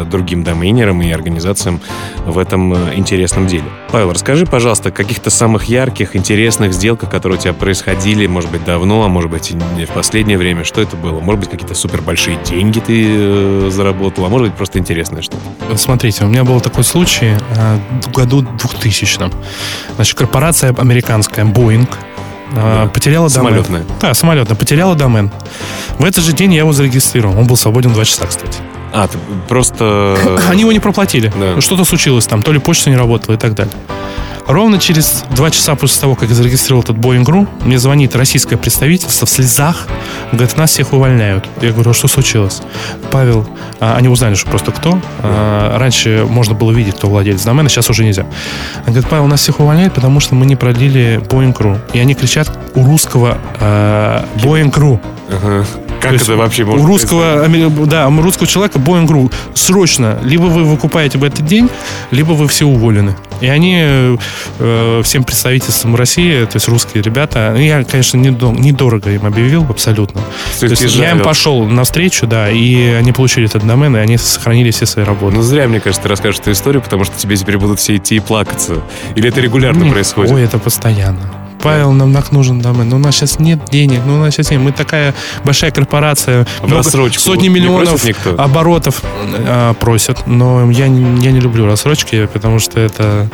другим 0.08 0.44
доменерам 0.44 1.02
и 1.02 1.10
организациям 1.10 1.82
в 2.24 2.38
этом 2.38 2.74
интересном 2.94 3.46
деле. 3.46 3.64
Павел, 3.90 4.12
расскажи, 4.12 4.46
пожалуйста, 4.46 4.88
о 4.88 4.92
каких-то 4.92 5.28
самых 5.28 5.64
ярких, 5.64 6.16
интересных 6.16 6.72
сделках, 6.72 7.10
которые 7.10 7.38
у 7.38 7.42
тебя 7.42 7.52
происходили, 7.52 8.26
может 8.26 8.50
быть, 8.50 8.64
давно, 8.64 9.04
а 9.04 9.08
может 9.08 9.30
быть, 9.30 9.50
и 9.50 9.84
в 9.84 9.90
последнее 9.90 10.38
время. 10.38 10.64
Что 10.64 10.80
это 10.80 10.96
было? 10.96 11.20
Может 11.20 11.41
быть, 11.42 11.50
какие-то 11.50 11.74
супер 11.74 12.00
большие 12.02 12.38
деньги 12.44 12.80
ты 12.80 13.04
э, 13.08 13.70
заработал, 13.70 14.24
а 14.24 14.28
может 14.28 14.48
быть, 14.48 14.56
просто 14.56 14.78
интересное 14.78 15.22
что-то. 15.22 15.76
Смотрите, 15.76 16.24
у 16.24 16.28
меня 16.28 16.44
был 16.44 16.60
такой 16.60 16.84
случай 16.84 17.36
э, 17.56 17.78
в 18.02 18.12
году 18.12 18.42
2000 18.42 19.30
Значит, 19.96 20.16
корпорация 20.18 20.74
американская 20.76 21.44
Boeing 21.44 21.88
э, 22.52 22.54
Да. 22.54 22.86
потеряла 22.92 23.28
домен. 23.28 23.48
Самолетная. 23.48 23.84
Да, 24.00 24.14
самолетная, 24.14 24.56
потеряла 24.56 24.94
домен. 24.94 25.30
В 25.98 26.04
этот 26.04 26.24
же 26.24 26.32
день 26.32 26.52
я 26.52 26.60
его 26.60 26.72
зарегистрировал. 26.72 27.38
Он 27.38 27.46
был 27.46 27.56
свободен 27.56 27.92
2 27.92 28.04
часа, 28.04 28.26
кстати. 28.26 28.58
А, 28.92 29.08
ты 29.08 29.16
просто... 29.48 30.16
Они 30.50 30.60
его 30.60 30.72
не 30.72 30.80
проплатили. 30.80 31.32
Да. 31.38 31.52
Ну, 31.54 31.60
Что-то 31.60 31.84
случилось 31.84 32.26
там, 32.26 32.42
то 32.42 32.52
ли 32.52 32.58
почта 32.58 32.90
не 32.90 32.96
работала 32.96 33.34
и 33.34 33.38
так 33.38 33.54
далее. 33.54 33.72
Ровно 34.46 34.78
через 34.78 35.24
два 35.30 35.50
часа 35.50 35.74
после 35.74 36.00
того, 36.00 36.14
как 36.14 36.28
я 36.28 36.34
зарегистрировал 36.34 36.82
этот 36.82 36.96
Boeing.ru, 36.96 37.48
мне 37.64 37.78
звонит 37.78 38.16
российское 38.16 38.56
представительство 38.56 39.26
в 39.26 39.30
слезах. 39.30 39.86
Говорит, 40.32 40.56
нас 40.56 40.70
всех 40.70 40.92
увольняют. 40.92 41.46
Я 41.60 41.72
говорю, 41.72 41.90
а 41.90 41.94
что 41.94 42.08
случилось? 42.08 42.60
Павел, 43.10 43.48
а, 43.80 43.96
они 43.96 44.08
узнали, 44.08 44.34
что 44.34 44.50
просто 44.50 44.72
кто. 44.72 45.00
А, 45.22 45.78
раньше 45.78 46.26
можно 46.28 46.54
было 46.54 46.72
видеть, 46.72 46.96
кто 46.96 47.08
владелец 47.08 47.42
домена, 47.42 47.68
сейчас 47.68 47.88
уже 47.90 48.04
нельзя. 48.04 48.26
Он 48.86 48.92
говорит, 48.92 49.08
Павел, 49.08 49.26
нас 49.26 49.40
всех 49.40 49.60
увольняют, 49.60 49.94
потому 49.94 50.20
что 50.20 50.34
мы 50.34 50.46
не 50.46 50.56
продлили 50.56 51.20
Boeing.ru. 51.28 51.78
И 51.92 51.98
они 51.98 52.14
кричат 52.14 52.50
у 52.74 52.84
русского 52.84 53.38
э, 53.60 54.24
Boeing.ru. 54.36 55.00
Ага. 55.30 55.64
Как 56.02 56.12
это 56.14 56.36
вообще 56.36 56.64
У 56.64 56.66
может 56.66 56.86
русского, 56.86 57.46
да, 57.86 58.08
у 58.08 58.22
русского 58.22 58.46
человека 58.46 58.78
Boeing.ru 58.78 59.32
срочно. 59.54 60.18
Либо 60.22 60.44
вы 60.44 60.64
выкупаете 60.64 61.18
в 61.18 61.24
этот 61.24 61.46
день, 61.46 61.68
либо 62.10 62.32
вы 62.32 62.48
все 62.48 62.66
уволены. 62.66 63.14
И 63.40 63.46
они 63.46 63.76
э, 63.80 64.16
э, 64.58 65.02
всем 65.04 65.24
представительствам 65.24 65.96
России, 65.96 66.44
то 66.44 66.56
есть 66.56 66.68
русские 66.68 67.02
ребята. 67.02 67.54
Я, 67.56 67.82
конечно, 67.84 68.16
недорого 68.16 69.10
им 69.10 69.26
объявил 69.26 69.66
абсолютно. 69.68 70.20
То 70.60 70.66
есть 70.66 70.82
я 70.96 71.12
им 71.12 71.20
пошел 71.20 71.64
навстречу, 71.64 72.26
да, 72.26 72.50
и 72.50 72.90
они 72.92 73.12
получили 73.12 73.46
этот 73.46 73.66
домен, 73.66 73.96
и 73.96 74.00
они 74.00 74.16
сохранили 74.16 74.70
все 74.70 74.86
свои 74.86 75.04
работы. 75.04 75.36
Ну, 75.36 75.42
зря, 75.42 75.68
мне 75.68 75.80
кажется, 75.80 76.02
ты 76.02 76.08
расскажешь 76.08 76.40
эту 76.40 76.52
историю, 76.52 76.82
потому 76.82 77.04
что 77.04 77.16
тебе 77.16 77.36
теперь 77.36 77.58
будут 77.58 77.78
все 77.78 77.96
идти 77.96 78.16
и 78.16 78.20
плакаться. 78.20 78.82
Или 79.14 79.28
это 79.28 79.40
регулярно 79.40 79.84
Нет, 79.84 79.92
происходит? 79.92 80.32
Ой, 80.32 80.42
это 80.42 80.58
постоянно. 80.58 81.41
Павел, 81.62 81.92
нам 81.92 82.12
так 82.12 82.32
нужен 82.32 82.60
домен. 82.60 82.88
Но 82.88 82.96
у 82.96 82.98
нас 82.98 83.14
сейчас 83.14 83.38
нет 83.38 83.60
денег. 83.70 84.00
Ну, 84.04 84.16
у 84.16 84.18
нас 84.18 84.34
сейчас 84.34 84.50
нет. 84.50 84.60
Мы 84.60 84.72
такая 84.72 85.14
большая 85.44 85.70
корпорация. 85.70 86.46
Много, 86.62 86.82
сотни 86.82 87.48
миллионов 87.48 88.04
не 88.04 88.14
оборотов 88.36 89.02
а, 89.04 89.74
просят. 89.74 90.26
Но 90.26 90.70
я, 90.70 90.86
я 90.86 90.88
не 90.88 91.40
люблю 91.40 91.66
рассрочки, 91.66 92.26
потому 92.32 92.58
что 92.58 92.80
это 92.80 93.28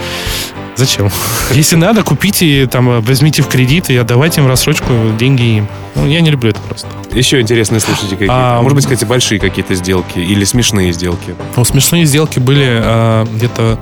Зачем? 0.79 1.11
Если 1.51 1.75
надо, 1.75 2.05
купите, 2.05 2.69
там, 2.69 3.01
возьмите 3.01 3.43
в 3.43 3.49
кредит 3.49 3.91
и 3.91 3.97
отдавайте 3.97 4.41
им 4.41 4.47
рассрочку, 4.47 4.93
деньги 5.19 5.57
им. 5.57 5.69
Ну, 5.97 6.07
я 6.07 6.21
не 6.21 6.31
люблю 6.31 6.51
это 6.51 6.61
просто. 6.61 6.87
Еще 7.13 7.41
интересные 7.41 7.81
случаи 7.81 8.07
какие-то. 8.07 8.33
А, 8.33 8.63
Может 8.63 8.77
быть, 8.77 8.85
кстати, 8.85 9.05
большие 9.05 9.41
какие-то 9.41 9.75
сделки 9.75 10.21
или 10.21 10.45
смешные 10.45 10.93
сделки? 10.93 11.35
Ну, 11.57 11.65
смешные 11.65 12.05
сделки 12.05 12.39
были 12.39 12.65
а, 12.65 13.25
где-то 13.25 13.81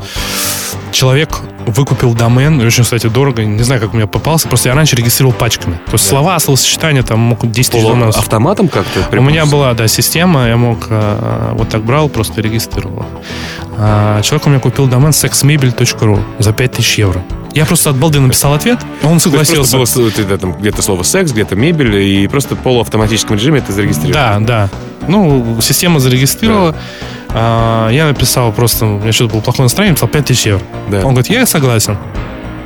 человек 0.96 1.28
выкупил 1.66 2.14
домен, 2.14 2.58
очень, 2.60 2.82
кстати, 2.82 3.06
дорого, 3.08 3.44
не 3.44 3.62
знаю, 3.62 3.80
как 3.80 3.92
у 3.92 3.96
меня 3.96 4.06
попался, 4.06 4.48
просто 4.48 4.70
я 4.70 4.74
раньше 4.74 4.96
регистрировал 4.96 5.34
пачками. 5.34 5.74
То 5.86 5.92
есть 5.92 6.04
да. 6.04 6.10
слова, 6.10 6.38
словосочетания, 6.38 7.02
там 7.02 7.20
мог 7.20 7.50
10 7.50 7.72
тысяч 7.72 7.86
доменов. 7.86 8.16
автоматом 8.16 8.68
как-то? 8.68 9.06
У 9.16 9.22
меня 9.22 9.44
была, 9.44 9.74
да, 9.74 9.88
система, 9.88 10.48
я 10.48 10.56
мог 10.56 10.86
а, 10.88 11.52
вот 11.54 11.68
так 11.68 11.84
брал, 11.84 12.08
просто 12.08 12.40
регистрировал. 12.40 13.04
А, 13.76 14.22
человек 14.22 14.46
у 14.46 14.50
меня 14.50 14.60
купил 14.60 14.86
домен 14.86 15.10
sexmebel.ru 15.10 16.22
за 16.38 16.52
5000 16.52 16.98
евро. 16.98 17.22
Я 17.52 17.66
просто 17.66 17.90
от 17.90 17.96
балды 17.96 18.20
написал 18.20 18.54
ответ, 18.54 18.78
он 19.02 19.20
согласился. 19.20 19.76
Было, 19.76 20.10
ты, 20.10 20.24
там, 20.38 20.54
где-то 20.54 20.80
слово 20.82 21.02
секс, 21.02 21.32
где-то 21.32 21.56
мебель, 21.56 21.96
и 21.96 22.26
просто 22.26 22.54
в 22.54 22.58
полуавтоматическом 22.58 23.36
режиме 23.36 23.58
это 23.58 23.72
зарегистрировал. 23.72 24.14
Да, 24.14 24.38
да. 24.40 24.68
Ну, 25.08 25.58
система 25.60 26.00
зарегистрировала. 26.00 26.72
Да. 26.72 26.78
А, 27.38 27.90
я 27.90 28.06
написал 28.06 28.50
просто, 28.50 28.86
у 28.86 28.98
меня 28.98 29.12
что-то 29.12 29.34
было 29.34 29.40
плохое 29.42 29.64
настроение, 29.64 29.92
написал 29.92 30.08
5000 30.08 30.46
евро. 30.46 30.62
Да. 30.90 30.98
Он 30.98 31.12
говорит, 31.12 31.28
я 31.28 31.44
согласен. 31.44 31.98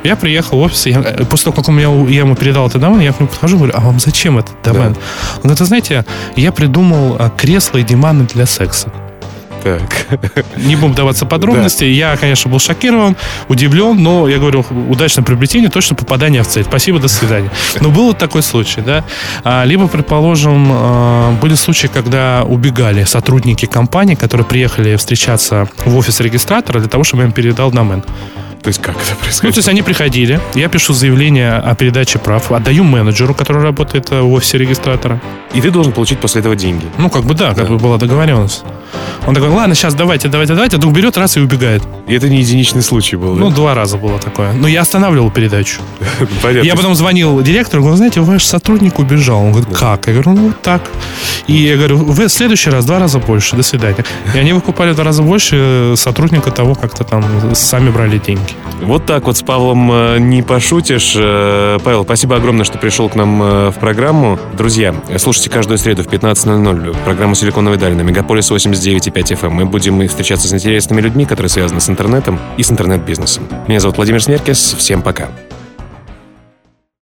Я 0.03 0.15
приехал 0.15 0.59
в 0.59 0.61
офис, 0.61 0.85
я, 0.85 1.01
после 1.29 1.45
того, 1.51 1.57
как 1.57 1.67
у 1.67 1.71
меня, 1.73 1.89
я 2.09 2.21
ему 2.21 2.35
передал 2.35 2.67
этот 2.67 2.79
домен, 2.79 3.01
я 3.01 3.11
к 3.11 3.19
нему 3.19 3.27
подхожу 3.27 3.57
и 3.57 3.59
говорю, 3.59 3.73
а 3.75 3.81
вам 3.81 3.99
зачем 3.99 4.39
этот 4.39 4.55
домен? 4.63 4.93
Да. 4.93 4.99
Он 5.35 5.41
говорит, 5.43 5.59
вы 5.59 5.65
знаете, 5.65 6.05
я 6.37 6.53
придумал 6.53 7.17
а, 7.19 7.29
кресло 7.29 7.79
и 7.79 7.83
диваны 7.83 8.23
для 8.23 8.45
секса. 8.45 8.91
Так. 9.63 10.19
Не 10.57 10.75
будем 10.75 10.93
даваться 10.93 11.25
подробности. 11.25 11.83
Да. 11.83 11.89
Я, 11.89 12.17
конечно, 12.17 12.49
был 12.49 12.59
шокирован, 12.59 13.15
удивлен, 13.47 14.01
но 14.01 14.27
я 14.27 14.37
говорю, 14.37 14.65
удачное 14.89 15.23
приобретение, 15.23 15.69
точно 15.69 15.95
попадание 15.95 16.43
в 16.43 16.47
цель. 16.47 16.63
Спасибо, 16.63 16.99
до 16.99 17.07
свидания. 17.07 17.49
Но 17.79 17.89
был 17.89 18.07
вот 18.07 18.17
такой 18.17 18.41
случай, 18.41 18.81
да. 18.81 19.03
А, 19.43 19.63
либо, 19.65 19.87
предположим, 19.87 20.67
а, 20.71 21.31
были 21.41 21.55
случаи, 21.55 21.87
когда 21.87 22.43
убегали 22.47 23.03
сотрудники 23.03 23.65
компании, 23.65 24.15
которые 24.15 24.45
приехали 24.45 24.95
встречаться 24.95 25.67
в 25.85 25.95
офис 25.97 26.19
регистратора 26.19 26.79
для 26.79 26.89
того, 26.89 27.03
чтобы 27.03 27.23
я 27.23 27.27
им 27.27 27.33
передал 27.33 27.71
домен. 27.71 28.03
То 28.61 28.67
есть 28.67 28.79
как 28.79 28.95
это 28.95 29.15
происходит? 29.15 29.43
Ну, 29.43 29.51
то 29.51 29.57
есть 29.57 29.69
они 29.69 29.81
приходили, 29.81 30.39
я 30.53 30.69
пишу 30.69 30.93
заявление 30.93 31.53
о 31.53 31.73
передаче 31.73 32.19
прав, 32.19 32.51
отдаю 32.51 32.83
менеджеру, 32.83 33.33
который 33.33 33.63
работает 33.63 34.11
э, 34.11 34.21
в 34.21 34.31
офисе 34.33 34.59
регистратора. 34.59 35.19
И 35.53 35.61
ты 35.61 35.71
должен 35.71 35.91
получить 35.93 36.19
после 36.19 36.41
этого 36.41 36.55
деньги? 36.55 36.85
Ну, 36.99 37.09
как 37.09 37.23
бы 37.23 37.33
да, 37.33 37.55
как 37.55 37.65
да. 37.65 37.71
бы 37.71 37.77
была 37.79 37.97
договоренность. 37.97 38.63
Он 39.27 39.35
такой, 39.35 39.49
ладно, 39.49 39.75
сейчас 39.75 39.93
давайте, 39.93 40.27
давайте, 40.29 40.53
давайте, 40.53 40.77
вдруг 40.77 40.93
берет 40.93 41.17
раз 41.17 41.37
и 41.37 41.39
убегает. 41.39 41.83
И 42.07 42.15
это 42.15 42.27
не 42.27 42.39
единичный 42.39 42.81
случай 42.81 43.15
был, 43.15 43.35
Ну, 43.35 43.49
два 43.51 43.75
раза 43.75 43.97
было 43.97 44.17
такое. 44.19 44.51
Но 44.53 44.67
я 44.67 44.81
останавливал 44.81 45.29
передачу. 45.29 45.81
Понятно. 46.41 46.67
Я 46.67 46.75
потом 46.75 46.95
звонил 46.95 47.41
директору, 47.41 47.83
говорю, 47.83 47.97
знаете, 47.97 48.21
ваш 48.21 48.43
сотрудник 48.43 48.99
убежал. 48.99 49.41
Он 49.41 49.51
говорит, 49.51 49.75
как? 49.75 50.07
Я 50.07 50.13
говорю, 50.13 50.31
ну, 50.31 50.47
вот 50.47 50.61
так. 50.61 50.81
И 51.47 51.53
я 51.53 51.77
говорю, 51.77 51.97
вы 51.97 52.27
в 52.27 52.31
следующий 52.31 52.69
раз 52.69 52.85
два 52.85 52.99
раза 52.99 53.19
больше, 53.19 53.55
до 53.55 53.63
свидания. 53.63 54.03
И 54.33 54.37
они 54.39 54.53
выкупали 54.53 54.91
в 54.91 54.95
два 54.95 55.03
раза 55.03 55.21
больше 55.21 55.55
э, 55.59 55.93
сотрудника 55.95 56.51
того, 56.51 56.75
как-то 56.75 57.03
там 57.03 57.23
сами 57.53 57.89
брали 57.89 58.17
деньги. 58.17 58.53
Вот 58.81 59.05
так 59.05 59.25
вот 59.25 59.37
с 59.37 59.41
Павлом 59.43 59.91
э, 59.91 60.17
не 60.19 60.41
пошутишь. 60.41 61.13
Э, 61.15 61.77
Павел, 61.83 62.03
спасибо 62.03 62.35
огромное, 62.35 62.65
что 62.65 62.77
пришел 62.77 63.09
к 63.09 63.15
нам 63.15 63.39
в 63.71 63.75
программу. 63.79 64.39
Друзья, 64.57 64.95
слушайте 65.17 65.49
каждую 65.49 65.77
среду 65.77 66.03
в 66.03 66.07
15.00 66.07 66.95
программу 67.03 67.35
«Силиконовая 67.35 67.77
даль» 67.77 67.93
на 67.93 68.01
Мегаполис 68.01 68.49
89,5 68.81 69.39
FM. 69.39 69.49
Мы 69.49 69.65
будем 69.65 70.07
встречаться 70.07 70.47
с 70.47 70.53
интересными 70.53 71.01
людьми, 71.01 71.25
которые 71.25 71.49
связаны 71.49 71.81
с 71.81 71.89
интернетом 71.89 72.39
и 72.57 72.63
с 72.63 72.71
интернет-бизнесом. 72.71 73.47
Меня 73.67 73.79
зовут 73.79 73.97
Владимир 73.97 74.21
Смеркес. 74.21 74.75
Всем 74.77 75.01
пока. 75.01 75.29